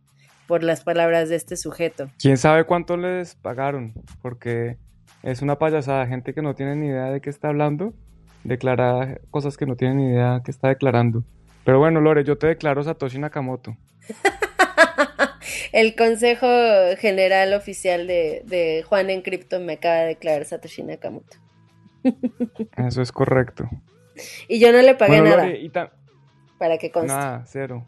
por 0.48 0.62
las 0.62 0.82
palabras 0.82 1.28
de 1.28 1.36
este 1.36 1.54
sujeto. 1.56 2.10
¿Quién 2.18 2.38
sabe 2.38 2.64
cuánto 2.64 2.96
les 2.96 3.34
pagaron? 3.34 3.92
Porque 4.22 4.78
es 5.22 5.42
una 5.42 5.58
payasada, 5.58 6.06
gente 6.06 6.32
que 6.32 6.40
no 6.40 6.54
tiene 6.54 6.74
ni 6.74 6.86
idea 6.86 7.10
de 7.10 7.20
qué 7.20 7.28
está 7.28 7.48
hablando, 7.48 7.92
declara 8.42 9.20
cosas 9.30 9.58
que 9.58 9.66
no 9.66 9.76
tiene 9.76 9.96
ni 9.96 10.08
idea 10.08 10.40
que 10.42 10.50
está 10.50 10.68
declarando. 10.68 11.24
Pero 11.64 11.78
bueno, 11.78 12.00
Lore, 12.00 12.24
yo 12.24 12.38
te 12.38 12.46
declaro 12.46 12.82
Satoshi 12.82 13.18
Nakamoto. 13.18 13.76
El 15.72 15.94
Consejo 15.94 16.46
General 16.98 17.52
Oficial 17.52 18.06
de, 18.06 18.42
de 18.46 18.82
Juan 18.88 19.10
en 19.10 19.20
Cripto 19.20 19.60
me 19.60 19.74
acaba 19.74 19.96
de 19.96 20.06
declarar 20.06 20.46
Satoshi 20.46 20.82
Nakamoto. 20.82 21.36
Eso 22.78 23.02
es 23.02 23.12
correcto. 23.12 23.68
Y 24.48 24.58
yo 24.58 24.72
no 24.72 24.80
le 24.80 24.94
pagué 24.94 25.20
bueno, 25.20 25.36
nada. 25.36 25.92
Para 26.58 26.78
que 26.78 26.90
conste. 26.90 27.12
Nada, 27.12 27.44
cero. 27.46 27.84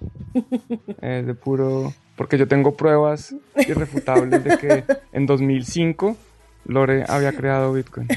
es 1.00 1.26
de 1.26 1.34
puro... 1.34 1.92
Porque 2.16 2.36
yo 2.36 2.48
tengo 2.48 2.76
pruebas 2.76 3.34
irrefutables 3.56 4.42
de 4.42 4.58
que 4.58 4.84
en 5.12 5.26
2005 5.26 6.16
Lore 6.64 7.04
había 7.08 7.32
creado 7.32 7.72
Bitcoin. 7.72 8.08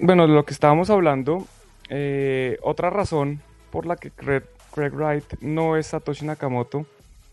Bueno, 0.00 0.28
lo 0.28 0.44
que 0.44 0.52
estábamos 0.52 0.90
hablando, 0.90 1.44
eh, 1.88 2.56
otra 2.62 2.88
razón 2.88 3.40
por 3.72 3.84
la 3.84 3.96
que 3.96 4.12
Craig, 4.12 4.44
Craig 4.72 4.92
Wright 4.92 5.40
no 5.40 5.76
es 5.76 5.88
Satoshi 5.88 6.24
Nakamoto 6.24 6.86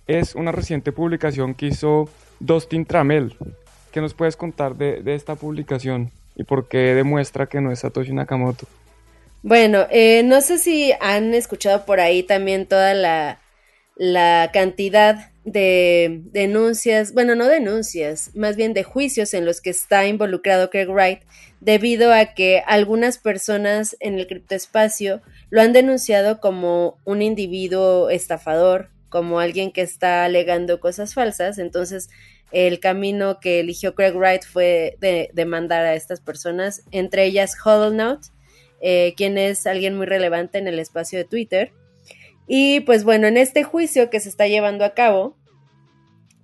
es 0.08 0.34
una 0.34 0.51
reciente 0.51 0.91
publicación 0.91 1.53
que 1.53 1.67
hizo 1.67 2.10
Dustin 2.39 2.86
Tramel. 2.86 3.38
¿Qué 3.91 4.01
nos 4.01 4.15
puedes 4.15 4.36
contar 4.36 4.75
de, 4.75 5.03
de 5.03 5.13
esta 5.15 5.36
publicación 5.36 6.12
y 6.36 6.43
por 6.43 6.67
qué 6.67 6.95
demuestra 6.95 7.45
que 7.45 7.62
no 7.62 7.71
es 7.71 7.79
Satoshi 7.79 8.13
Nakamoto? 8.13 8.67
Bueno, 9.47 9.86
eh, 9.91 10.23
no 10.23 10.41
sé 10.41 10.58
si 10.58 10.91
han 11.01 11.36
escuchado 11.36 11.86
por 11.86 11.99
ahí 11.99 12.23
también 12.23 12.65
toda 12.65 12.95
la, 12.95 13.41
la 13.95 14.49
cantidad 14.51 15.34
de 15.43 16.21
denuncias, 16.31 17.13
bueno, 17.13 17.36
no 17.36 17.45
denuncias, 17.45 18.36
más 18.36 18.55
bien 18.55 18.73
de 18.73 18.84
juicios 18.84 19.36
en 19.36 19.45
los 19.45 19.62
que 19.62 19.69
está 19.69 20.08
involucrado 20.08 20.71
Craig 20.71 20.89
Wright, 20.89 21.19
debido 21.60 22.12
a 22.12 22.34
que 22.34 22.63
algunas 22.65 23.19
personas 23.19 23.95
en 23.99 24.17
el 24.17 24.25
criptoespacio 24.25 25.21
lo 25.51 25.62
han 25.62 25.73
denunciado 25.73 26.39
como 26.39 26.97
un 27.05 27.21
individuo 27.21 28.10
estafador, 28.10 28.89
como 29.10 29.39
alguien 29.39 29.71
que 29.71 29.81
está 29.81 30.25
alegando 30.25 30.79
cosas 30.79 31.13
falsas. 31.13 31.60
Entonces, 31.60 32.10
el 32.51 32.79
camino 32.79 33.39
que 33.39 33.60
eligió 33.60 33.93
Craig 33.93 34.15
Wright 34.15 34.43
fue 34.43 34.97
de 34.99 35.29
demandar 35.34 35.86
a 35.86 35.93
estas 35.93 36.19
personas, 36.19 36.81
entre 36.89 37.25
ellas 37.25 37.55
Hodlnaut, 37.63 38.34
eh, 38.81 39.15
es 39.17 39.67
alguien 39.67 39.95
muy 39.95 40.05
relevante 40.05 40.57
en 40.57 40.67
el 40.67 40.79
espacio 40.79 41.19
de 41.19 41.25
Twitter. 41.25 41.71
Y 42.47 42.81
pues 42.81 43.03
bueno, 43.03 43.27
en 43.27 43.38
este 43.38 43.63
juicio 43.63 44.09
que 44.09 44.19
se 44.19 44.29
está 44.29 44.47
llevando 44.47 44.85
a 44.85 44.93
cabo, 44.93 45.35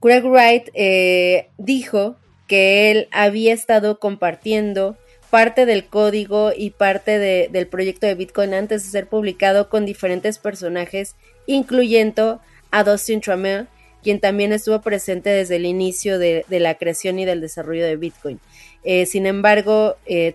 Craig 0.02 0.24
Wright 0.24 0.70
eh, 0.74 1.50
dijo 1.58 2.18
que 2.48 2.92
él 2.92 3.08
había 3.12 3.54
estado 3.54 4.00
compartiendo 4.00 4.98
parte 5.30 5.66
del 5.66 5.86
código 5.86 6.52
y 6.56 6.72
parte 6.72 7.18
de, 7.18 7.50
del 7.52 7.68
proyecto 7.68 8.08
de 8.08 8.16
Bitcoin 8.16 8.54
antes 8.54 8.84
de 8.84 8.90
ser 8.90 9.08
publicado 9.08 9.70
con 9.70 9.86
diferentes 9.86 10.40
personajes, 10.40 11.16
incluyendo 11.46 12.42
a 12.72 12.84
Dustin 12.84 13.22
Trammell, 13.22 13.68
quien 14.04 14.20
también 14.20 14.52
estuvo 14.52 14.82
presente 14.82 15.30
desde 15.30 15.58
el 15.58 15.66
inicio 15.66 16.20
de, 16.20 16.46
la 16.50 16.76
creación 16.76 17.20
y 17.20 17.26
del 17.26 17.42
desarrollo 17.42 17.86
de 17.86 17.96
Bitcoin. 17.96 18.40
Eh, 18.84 19.06
sin 19.06 19.26
embargo, 19.26 19.96
eh, 20.06 20.34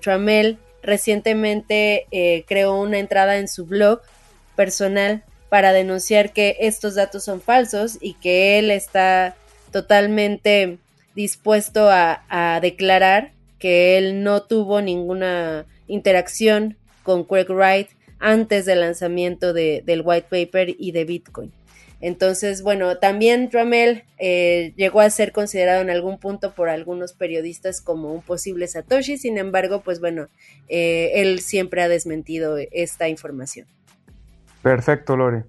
recientemente 0.82 2.06
eh, 2.10 2.44
creó 2.46 2.80
una 2.80 2.98
entrada 2.98 3.38
en 3.38 3.48
su 3.48 3.66
blog 3.66 4.00
personal 4.54 5.24
para 5.48 5.72
denunciar 5.72 6.32
que 6.32 6.56
estos 6.60 6.94
datos 6.94 7.24
son 7.24 7.40
falsos 7.40 7.98
y 8.00 8.14
que 8.14 8.58
él 8.58 8.70
está 8.70 9.36
totalmente 9.70 10.78
dispuesto 11.14 11.88
a, 11.90 12.24
a 12.28 12.60
declarar 12.60 13.32
que 13.58 13.98
él 13.98 14.22
no 14.22 14.42
tuvo 14.42 14.82
ninguna 14.82 15.66
interacción 15.88 16.76
con 17.02 17.24
Craig 17.24 17.48
Wright 17.48 17.88
antes 18.18 18.66
del 18.66 18.80
lanzamiento 18.80 19.52
de, 19.52 19.82
del 19.84 20.02
white 20.04 20.26
paper 20.30 20.74
y 20.78 20.92
de 20.92 21.04
Bitcoin. 21.04 21.52
Entonces, 22.00 22.62
bueno, 22.62 22.98
también 22.98 23.48
Tramel 23.48 24.04
eh, 24.18 24.74
llegó 24.76 25.00
a 25.00 25.08
ser 25.08 25.32
considerado 25.32 25.80
en 25.80 25.90
algún 25.90 26.18
punto 26.18 26.54
por 26.54 26.68
algunos 26.68 27.14
periodistas 27.14 27.80
como 27.80 28.12
un 28.12 28.20
posible 28.20 28.66
Satoshi, 28.66 29.16
sin 29.16 29.38
embargo, 29.38 29.80
pues 29.80 30.00
bueno, 30.00 30.26
eh, 30.68 31.12
él 31.14 31.40
siempre 31.40 31.82
ha 31.82 31.88
desmentido 31.88 32.58
esta 32.70 33.08
información. 33.08 33.66
Perfecto, 34.62 35.16
Lore. 35.16 35.44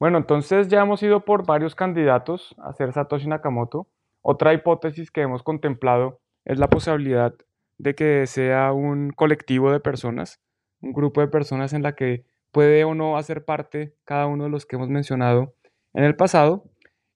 Bueno, 0.00 0.18
entonces 0.18 0.66
ya 0.66 0.80
hemos 0.80 1.02
ido 1.04 1.24
por 1.24 1.46
varios 1.46 1.76
candidatos 1.76 2.56
a 2.58 2.72
ser 2.72 2.92
Satoshi 2.92 3.28
Nakamoto. 3.28 3.86
Otra 4.20 4.52
hipótesis 4.52 5.12
que 5.12 5.20
hemos 5.20 5.44
contemplado 5.44 6.20
es 6.44 6.58
la 6.58 6.68
posibilidad 6.68 7.32
de 7.78 7.94
que 7.94 8.26
sea 8.26 8.72
un 8.72 9.10
colectivo 9.10 9.70
de 9.70 9.78
personas, 9.78 10.40
un 10.80 10.92
grupo 10.92 11.20
de 11.20 11.28
personas 11.28 11.72
en 11.72 11.82
la 11.82 11.94
que 11.94 12.24
puede 12.50 12.82
o 12.84 12.94
no 12.94 13.16
hacer 13.16 13.44
parte 13.44 13.94
cada 14.04 14.26
uno 14.26 14.44
de 14.44 14.50
los 14.50 14.66
que 14.66 14.76
hemos 14.76 14.88
mencionado 14.88 15.54
en 15.94 16.04
el 16.04 16.16
pasado, 16.16 16.64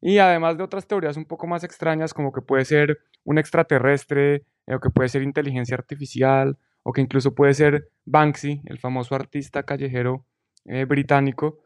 y 0.00 0.18
además 0.18 0.56
de 0.56 0.64
otras 0.64 0.86
teorías 0.86 1.16
un 1.16 1.24
poco 1.24 1.46
más 1.46 1.64
extrañas 1.64 2.14
como 2.14 2.32
que 2.32 2.42
puede 2.42 2.64
ser 2.64 2.98
un 3.24 3.38
extraterrestre, 3.38 4.44
eh, 4.66 4.74
o 4.74 4.80
que 4.80 4.90
puede 4.90 5.08
ser 5.08 5.22
inteligencia 5.22 5.76
artificial, 5.76 6.58
o 6.82 6.92
que 6.92 7.00
incluso 7.00 7.34
puede 7.34 7.54
ser 7.54 7.88
Banksy, 8.04 8.62
el 8.66 8.78
famoso 8.78 9.14
artista 9.14 9.64
callejero 9.64 10.24
eh, 10.66 10.84
británico. 10.84 11.60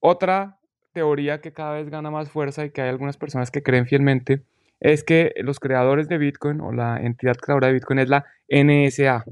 Otra 0.00 0.58
teoría 0.92 1.40
que 1.40 1.52
cada 1.52 1.74
vez 1.74 1.88
gana 1.88 2.10
más 2.10 2.30
fuerza 2.30 2.64
y 2.64 2.70
que 2.70 2.82
hay 2.82 2.88
algunas 2.88 3.16
personas 3.16 3.50
que 3.50 3.62
creen 3.62 3.86
fielmente 3.86 4.42
es 4.80 5.04
que 5.04 5.32
los 5.38 5.60
creadores 5.60 6.08
de 6.08 6.18
Bitcoin 6.18 6.60
o 6.60 6.72
la 6.72 6.98
entidad 6.98 7.36
creadora 7.36 7.68
de 7.68 7.74
Bitcoin 7.74 7.98
es 8.00 8.08
la 8.08 8.26
NSA, 8.48 9.24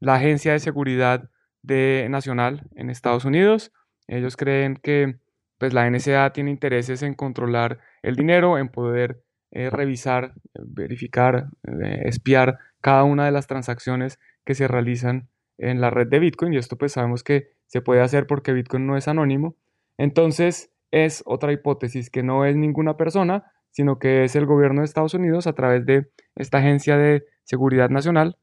la 0.00 0.14
Agencia 0.14 0.52
de 0.52 0.58
Seguridad 0.58 1.30
de 1.62 2.06
Nacional 2.10 2.68
en 2.74 2.90
Estados 2.90 3.24
Unidos. 3.24 3.72
Ellos 4.08 4.36
creen 4.36 4.76
que 4.76 5.16
pues 5.60 5.74
la 5.74 5.88
NSA 5.88 6.32
tiene 6.32 6.50
intereses 6.50 7.02
en 7.02 7.12
controlar 7.12 7.80
el 8.02 8.16
dinero, 8.16 8.56
en 8.56 8.70
poder 8.70 9.22
eh, 9.50 9.68
revisar, 9.68 10.32
verificar, 10.54 11.48
eh, 11.64 12.00
espiar 12.06 12.58
cada 12.80 13.04
una 13.04 13.26
de 13.26 13.30
las 13.30 13.46
transacciones 13.46 14.18
que 14.46 14.54
se 14.54 14.66
realizan 14.66 15.28
en 15.58 15.82
la 15.82 15.90
red 15.90 16.08
de 16.08 16.18
Bitcoin 16.18 16.54
y 16.54 16.56
esto 16.56 16.78
pues 16.78 16.92
sabemos 16.92 17.22
que 17.22 17.50
se 17.66 17.82
puede 17.82 18.00
hacer 18.00 18.26
porque 18.26 18.54
Bitcoin 18.54 18.86
no 18.86 18.96
es 18.96 19.06
anónimo. 19.06 19.54
Entonces 19.98 20.72
es 20.92 21.22
otra 21.26 21.52
hipótesis 21.52 22.08
que 22.08 22.22
no 22.22 22.46
es 22.46 22.56
ninguna 22.56 22.96
persona, 22.96 23.52
sino 23.70 23.98
que 23.98 24.24
es 24.24 24.36
el 24.36 24.46
gobierno 24.46 24.80
de 24.80 24.86
Estados 24.86 25.12
Unidos 25.12 25.46
a 25.46 25.52
través 25.52 25.84
de 25.84 26.08
esta 26.36 26.56
agencia 26.56 26.96
de 26.96 27.26
seguridad 27.44 27.90
nacional 27.90 28.38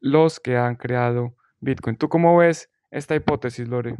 los 0.00 0.40
que 0.40 0.56
han 0.56 0.74
creado 0.74 1.36
Bitcoin. 1.60 1.96
¿Tú 1.96 2.08
cómo 2.08 2.36
ves 2.36 2.72
esta 2.90 3.14
hipótesis, 3.14 3.68
Lore? 3.68 3.94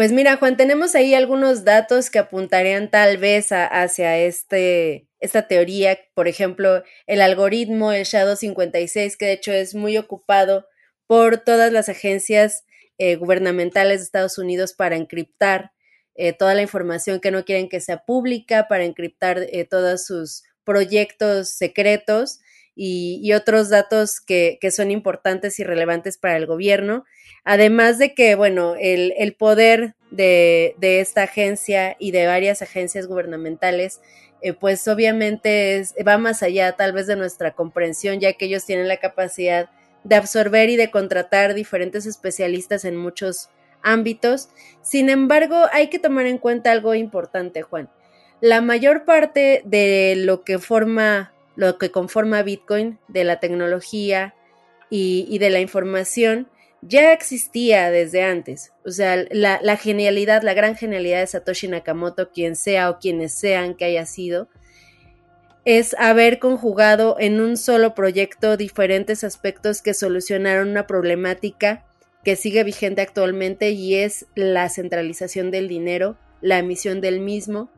Pues 0.00 0.12
mira, 0.12 0.38
Juan, 0.38 0.56
tenemos 0.56 0.94
ahí 0.94 1.12
algunos 1.12 1.62
datos 1.66 2.08
que 2.08 2.18
apuntarían 2.18 2.90
tal 2.90 3.18
vez 3.18 3.52
a, 3.52 3.66
hacia 3.66 4.16
este, 4.16 5.06
esta 5.18 5.46
teoría. 5.46 5.98
Por 6.14 6.26
ejemplo, 6.26 6.82
el 7.06 7.20
algoritmo, 7.20 7.92
el 7.92 8.04
Shadow 8.04 8.34
56, 8.34 9.18
que 9.18 9.26
de 9.26 9.32
hecho 9.32 9.52
es 9.52 9.74
muy 9.74 9.98
ocupado 9.98 10.66
por 11.06 11.36
todas 11.36 11.70
las 11.70 11.90
agencias 11.90 12.64
eh, 12.96 13.16
gubernamentales 13.16 13.98
de 13.98 14.04
Estados 14.04 14.38
Unidos 14.38 14.72
para 14.72 14.96
encriptar 14.96 15.72
eh, 16.14 16.32
toda 16.32 16.54
la 16.54 16.62
información 16.62 17.20
que 17.20 17.30
no 17.30 17.44
quieren 17.44 17.68
que 17.68 17.82
sea 17.82 18.06
pública, 18.06 18.68
para 18.68 18.84
encriptar 18.84 19.48
eh, 19.52 19.66
todos 19.66 20.06
sus 20.06 20.44
proyectos 20.64 21.50
secretos. 21.50 22.40
Y, 22.74 23.32
otros 23.32 23.68
datos 23.68 24.20
que, 24.20 24.58
son 24.70 24.90
importantes 24.90 25.58
y 25.58 25.64
relevantes 25.64 26.18
para 26.18 26.36
el 26.36 26.46
gobierno. 26.46 27.04
Además 27.44 27.98
de 27.98 28.14
que, 28.14 28.34
bueno, 28.34 28.74
el, 28.78 29.34
poder 29.38 29.94
de, 30.10 30.74
esta 30.80 31.24
agencia 31.24 31.96
y 31.98 32.10
de 32.10 32.26
varias 32.26 32.62
agencias 32.62 33.06
gubernamentales, 33.06 34.00
eh, 34.42 34.54
pues 34.54 34.86
obviamente 34.88 35.84
va 36.06 36.16
más 36.16 36.42
allá 36.42 36.72
tal 36.72 36.92
vez 36.92 37.06
de 37.06 37.16
nuestra 37.16 37.52
comprensión, 37.52 38.20
ya 38.20 38.32
que 38.32 38.46
ellos 38.46 38.64
tienen 38.64 38.88
la 38.88 38.96
capacidad 38.96 39.68
de 40.04 40.16
absorber 40.16 40.70
y 40.70 40.76
de 40.76 40.90
contratar 40.90 41.52
diferentes 41.52 42.06
especialistas 42.06 42.84
en 42.84 42.96
muchos 42.96 43.50
ámbitos. 43.82 44.48
Sin 44.82 45.10
embargo, 45.10 45.66
hay 45.72 45.88
que 45.88 45.98
tomar 45.98 46.26
en 46.26 46.38
cuenta 46.38 46.72
algo 46.72 46.94
importante, 46.94 47.62
Juan. 47.62 47.90
La 48.40 48.62
mayor 48.62 49.04
parte 49.04 49.62
de 49.66 50.14
lo 50.16 50.44
que 50.44 50.58
forma 50.58 51.32
lo 51.56 51.78
que 51.78 51.90
conforma 51.90 52.42
Bitcoin, 52.42 52.98
de 53.08 53.24
la 53.24 53.40
tecnología 53.40 54.34
y, 54.88 55.38
de 55.38 55.50
la 55.50 55.60
información, 55.60 56.48
ya 56.82 57.12
existía 57.12 57.90
desde 57.90 58.22
antes. 58.22 58.72
O 58.84 58.90
sea, 58.90 59.24
la, 59.30 59.76
genialidad, 59.76 60.42
la 60.42 60.54
gran 60.54 60.76
genialidad 60.76 61.20
de 61.20 61.26
Satoshi 61.26 61.68
Nakamoto, 61.68 62.30
quien 62.30 62.56
sea 62.56 62.90
o 62.90 62.98
quienes 62.98 63.32
sean 63.32 63.74
que 63.74 63.84
haya 63.84 64.06
sido, 64.06 64.48
es 65.64 65.94
haber 65.98 66.38
conjugado 66.38 67.16
en 67.18 67.40
un 67.40 67.56
solo 67.56 67.94
proyecto 67.94 68.56
diferentes 68.56 69.24
aspectos 69.24 69.82
que 69.82 69.94
solucionaron 69.94 70.70
una 70.70 70.86
problemática 70.86 71.84
que 72.24 72.36
sigue 72.36 72.64
vigente 72.64 73.02
actualmente 73.02 73.70
y 73.70 73.96
es 73.96 74.26
la 74.34 74.68
centralización 74.68 75.50
del 75.50 75.68
dinero, 75.68 76.18
la 76.40 76.58
emisión 76.58 77.00
del 77.00 77.20
mismo 77.20 77.70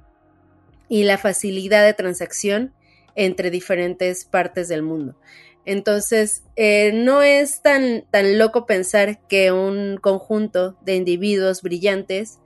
y 0.88 1.04
la 1.04 1.18
facilidad 1.18 1.84
de 1.84 1.94
transacción 1.94 2.72
entre 3.14 3.50
diferentes 3.50 4.24
partes 4.24 4.68
del 4.68 4.82
mundo. 4.82 5.16
Entonces, 5.64 6.42
eh, 6.56 6.90
no 6.92 7.22
es 7.22 7.62
tan, 7.62 8.04
tan 8.10 8.38
loco 8.38 8.66
pensar 8.66 9.20
que 9.28 9.52
un 9.52 9.96
conjunto 10.00 10.76
de 10.82 10.96
individuos 10.96 11.62
brillantes 11.62 12.38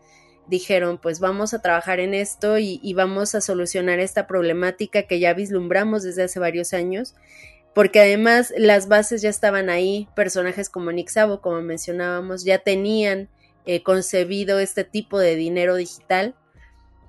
dijeron, 0.48 0.98
pues 0.98 1.18
vamos 1.18 1.54
a 1.54 1.62
trabajar 1.62 1.98
en 1.98 2.14
esto 2.14 2.58
y, 2.58 2.92
vamos 2.94 3.34
a 3.34 3.40
solucionar 3.40 4.00
esta 4.00 4.26
problemática 4.26 5.02
que 5.04 5.18
ya 5.18 5.34
vislumbramos 5.34 6.02
desde 6.02 6.24
hace 6.24 6.38
varios 6.38 6.72
años, 6.72 7.14
porque 7.74 8.00
además 8.00 8.52
las 8.56 8.86
bases 8.88 9.22
ya 9.22 9.30
estaban 9.30 9.70
ahí, 9.70 10.08
personajes 10.14 10.68
como 10.68 10.92
Nick 10.92 11.08
Sabo, 11.08 11.40
como 11.40 11.62
mencionábamos, 11.62 12.44
ya 12.44 12.58
tenían 12.58 13.28
eh, 13.64 13.82
concebido 13.82 14.60
este 14.60 14.84
tipo 14.84 15.18
de 15.18 15.36
dinero 15.36 15.74
digital 15.74 16.34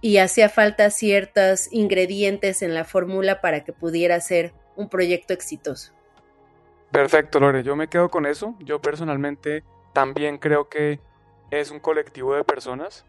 y 0.01 0.17
hacía 0.17 0.49
falta 0.49 0.89
ciertos 0.89 1.71
ingredientes 1.71 2.61
en 2.61 2.73
la 2.73 2.83
fórmula 2.83 3.41
para 3.41 3.63
que 3.63 3.73
pudiera 3.73 4.19
ser 4.19 4.53
un 4.75 4.89
proyecto 4.89 5.33
exitoso. 5.33 5.93
Perfecto, 6.91 7.39
Lore, 7.39 7.63
yo 7.63 7.75
me 7.75 7.87
quedo 7.87 8.09
con 8.09 8.25
eso. 8.25 8.55
Yo 8.59 8.79
personalmente 8.79 9.63
también 9.93 10.37
creo 10.37 10.69
que 10.69 10.99
es 11.51 11.71
un 11.71 11.79
colectivo 11.79 12.35
de 12.35 12.43
personas 12.43 13.05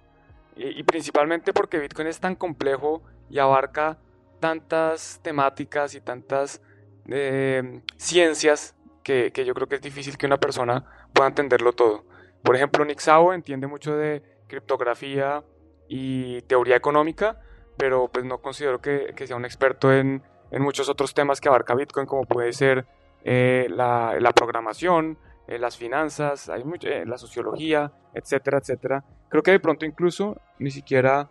y, 0.57 0.83
principalmente 0.83 1.53
porque 1.53 1.79
Bitcoin 1.79 2.09
es 2.09 2.18
tan 2.18 2.35
complejo 2.35 3.03
y 3.31 3.38
abarca 3.38 3.98
tantas 4.40 5.20
temáticas 5.22 5.94
y 5.94 6.01
tantas 6.01 6.61
eh, 7.09 7.81
ciencias 7.96 8.74
que, 9.05 9.31
que, 9.33 9.44
yo 9.44 9.55
creo 9.55 9.68
que 9.68 9.77
es 9.77 9.81
difícil 9.81 10.18
que 10.18 10.27
una 10.27 10.38
persona 10.38 10.85
pueda 11.12 11.29
entenderlo 11.29 11.72
todo. 11.72 12.05
Por 12.42 12.57
ejemplo, 12.57 12.85
Nick 12.85 12.98
Szabo 12.98 13.33
entiende 13.33 13.68
mucho 13.68 13.96
de 13.96 14.22
criptografía, 14.48 15.44
y 15.88 16.42
teoría 16.42 16.77
económica, 16.77 17.40
pero 17.77 18.09
pues 18.09 18.24
no 18.24 18.38
considero 18.38 18.81
que, 18.81 19.14
sea 19.27 19.37
un 19.37 19.44
experto 19.44 19.92
en, 19.92 20.22
muchos 20.53 20.88
otros 20.88 21.14
temas 21.14 21.40
que 21.40 21.48
abarca 21.48 21.74
Bitcoin, 21.74 22.07
como 22.07 22.24
puede 22.24 22.53
ser 22.53 22.87
eh, 23.24 23.66
la, 23.70 24.33
programación, 24.35 25.18
eh, 25.46 25.59
las 25.59 25.77
finanzas, 25.77 26.48
hay 26.48 26.62
eh, 26.83 27.05
la 27.07 27.18
sociología, 27.18 27.92
etcétera, 28.14 28.59
etcétera. 28.59 29.05
Creo 29.29 29.42
que 29.42 29.51
de 29.51 29.61
pronto 29.61 29.85
incluso 29.85 30.40
ni 30.59 30.70
siquiera 30.70 31.29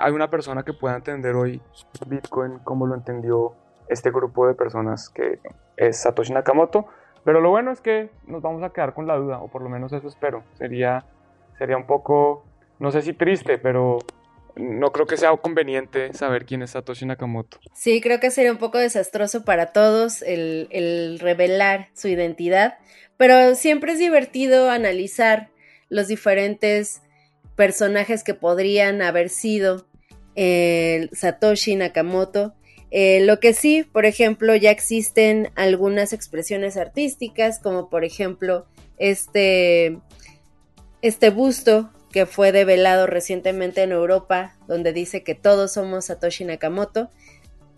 hay 0.00 0.12
una 0.12 0.30
persona 0.30 0.62
que 0.62 0.72
pueda 0.72 0.96
entender 0.96 1.34
hoy 1.34 1.60
Bitcoin 2.06 2.58
como 2.60 2.86
lo 2.86 2.94
entendió 2.94 3.54
este 3.88 4.10
grupo 4.10 4.46
de 4.46 4.54
personas 4.54 5.08
que 5.10 5.40
es 5.76 6.00
Satoshi 6.00 6.32
Nakamoto. 6.32 6.86
Pero 7.24 7.40
lo 7.40 7.50
bueno 7.50 7.70
es 7.70 7.80
que 7.80 8.10
nos 8.26 8.42
vamos 8.42 8.62
a 8.62 8.70
quedar 8.70 8.94
con 8.94 9.06
la 9.06 9.16
duda, 9.16 9.38
o 9.38 9.48
por 9.48 9.62
lo 9.62 9.68
menos 9.68 9.92
eso 9.92 10.08
espero. 10.08 10.44
Sería, 10.54 11.04
sería 11.58 11.76
un 11.76 11.86
poco 11.86 12.44
no 12.78 12.90
sé 12.92 13.02
si 13.02 13.12
triste, 13.12 13.58
pero 13.58 13.98
no 14.58 14.92
creo 14.92 15.06
que 15.06 15.16
sea 15.16 15.36
conveniente 15.36 16.12
saber 16.12 16.44
quién 16.44 16.62
es 16.62 16.70
Satoshi 16.70 17.06
Nakamoto. 17.06 17.58
Sí, 17.74 18.00
creo 18.00 18.20
que 18.20 18.30
sería 18.30 18.52
un 18.52 18.58
poco 18.58 18.78
desastroso 18.78 19.44
para 19.44 19.66
todos 19.66 20.22
el, 20.22 21.18
revelar 21.20 21.88
su 21.94 22.08
identidad, 22.08 22.78
pero 23.16 23.54
siempre 23.54 23.92
es 23.92 23.98
divertido 23.98 24.70
analizar 24.70 25.50
los 25.88 26.08
diferentes 26.08 27.02
personajes 27.56 28.24
que 28.24 28.34
podrían 28.34 29.00
haber 29.02 29.28
sido 29.28 29.86
el 30.34 31.10
Satoshi 31.12 31.76
Nakamoto. 31.76 32.54
Eh, 32.90 33.20
lo 33.24 33.38
que 33.38 33.52
sí, 33.54 33.84
por 33.84 34.06
ejemplo, 34.06 34.54
ya 34.56 34.70
existen 34.70 35.50
algunas 35.56 36.12
expresiones 36.12 36.76
artísticas, 36.76 37.58
como 37.58 37.90
por 37.90 38.04
ejemplo 38.04 38.66
este, 38.98 39.98
este 41.02 41.30
busto 41.30 41.90
que 42.18 42.26
fue 42.26 42.50
develado 42.50 43.06
recientemente 43.06 43.80
en 43.80 43.92
Europa, 43.92 44.56
donde 44.66 44.92
dice 44.92 45.22
que 45.22 45.36
todos 45.36 45.74
somos 45.74 46.06
Satoshi 46.06 46.44
Nakamoto. 46.44 47.10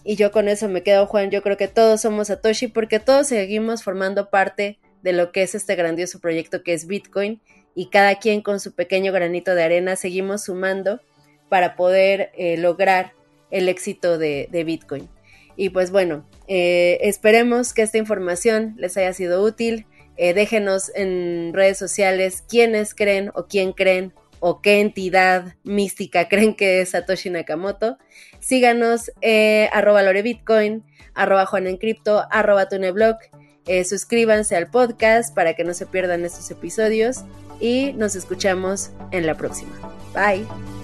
Y 0.03 0.17
yo 0.17 0.33
con 0.33 0.49
eso 0.49 0.67
me 0.67 0.83
quedo, 0.83 1.07
Juan, 1.07 1.31
yo 1.31 1.43
creo 1.43 1.59
que 1.59 1.69
todos 1.69 2.01
somos 2.01 2.29
Satoshi 2.29 2.69
porque 2.69 3.01
todos 3.01 3.27
seguimos 3.27 3.83
formando 3.83 4.31
parte 4.31 4.79
de 5.03 5.13
lo 5.13 5.31
que 5.31 5.43
es 5.43 5.55
este 5.55 5.77
grandioso 5.77 6.21
proyecto 6.21 6.63
que 6.63 6.73
es 6.73 6.87
Bitcoin 6.87 7.43
y 7.75 7.91
cada 7.91 8.15
quien 8.15 8.41
con 8.41 8.61
su 8.61 8.75
pequeño 8.75 9.13
granito 9.13 9.55
de 9.55 9.63
arena 9.63 9.95
seguimos 9.95 10.45
sumando 10.45 11.03
para 11.51 11.77
poder 11.77 12.31
eh, 12.35 12.57
lograr 12.57 13.13
el 13.51 13.69
éxito 13.69 14.17
de, 14.17 14.49
Bitcoin. 14.65 15.11
Y 15.55 15.69
pues 15.69 15.91
bueno, 15.91 16.27
eh, 16.49 16.97
esperemos 17.03 17.75
que 17.75 17.83
esta 17.83 17.99
información 17.99 18.75
les 18.79 18.97
haya 18.97 19.13
sido 19.13 19.43
útil. 19.43 19.85
Eh, 20.17 20.33
déjenos 20.33 20.91
en 20.95 21.53
redes 21.53 21.77
sociales 21.77 22.43
quiénes 22.49 22.95
creen 22.95 23.33
o 23.35 23.47
quién 23.47 23.75
creen 23.75 24.15
o 24.41 24.61
qué 24.61 24.81
entidad 24.81 25.55
mística 25.63 26.29
creen 26.29 26.55
que 26.55 26.81
es 26.81 26.91
Satoshi 26.91 27.31
Nakamoto. 27.31 27.99
Síganos, 28.41 29.13
eh, 29.21 29.69
arroba 29.73 30.03
lorebitcoin, 30.03 30.85
arroba 31.15 31.47
juanencrypto, 31.47 32.25
arroba 32.31 32.69
tuneblog. 32.69 33.17
Eh, 33.67 33.85
suscríbanse 33.85 34.57
al 34.57 34.71
podcast 34.71 35.35
para 35.35 35.55
que 35.55 35.65
no 35.65 35.75
se 35.75 35.87
pierdan 35.87 36.25
estos 36.25 36.51
episodios 36.51 37.25
y 37.61 37.93
nos 37.93 38.17
escuchamos 38.17 38.91
en 39.13 39.27
la 39.27 39.37
próxima. 39.37 39.73
Bye. 40.15 40.80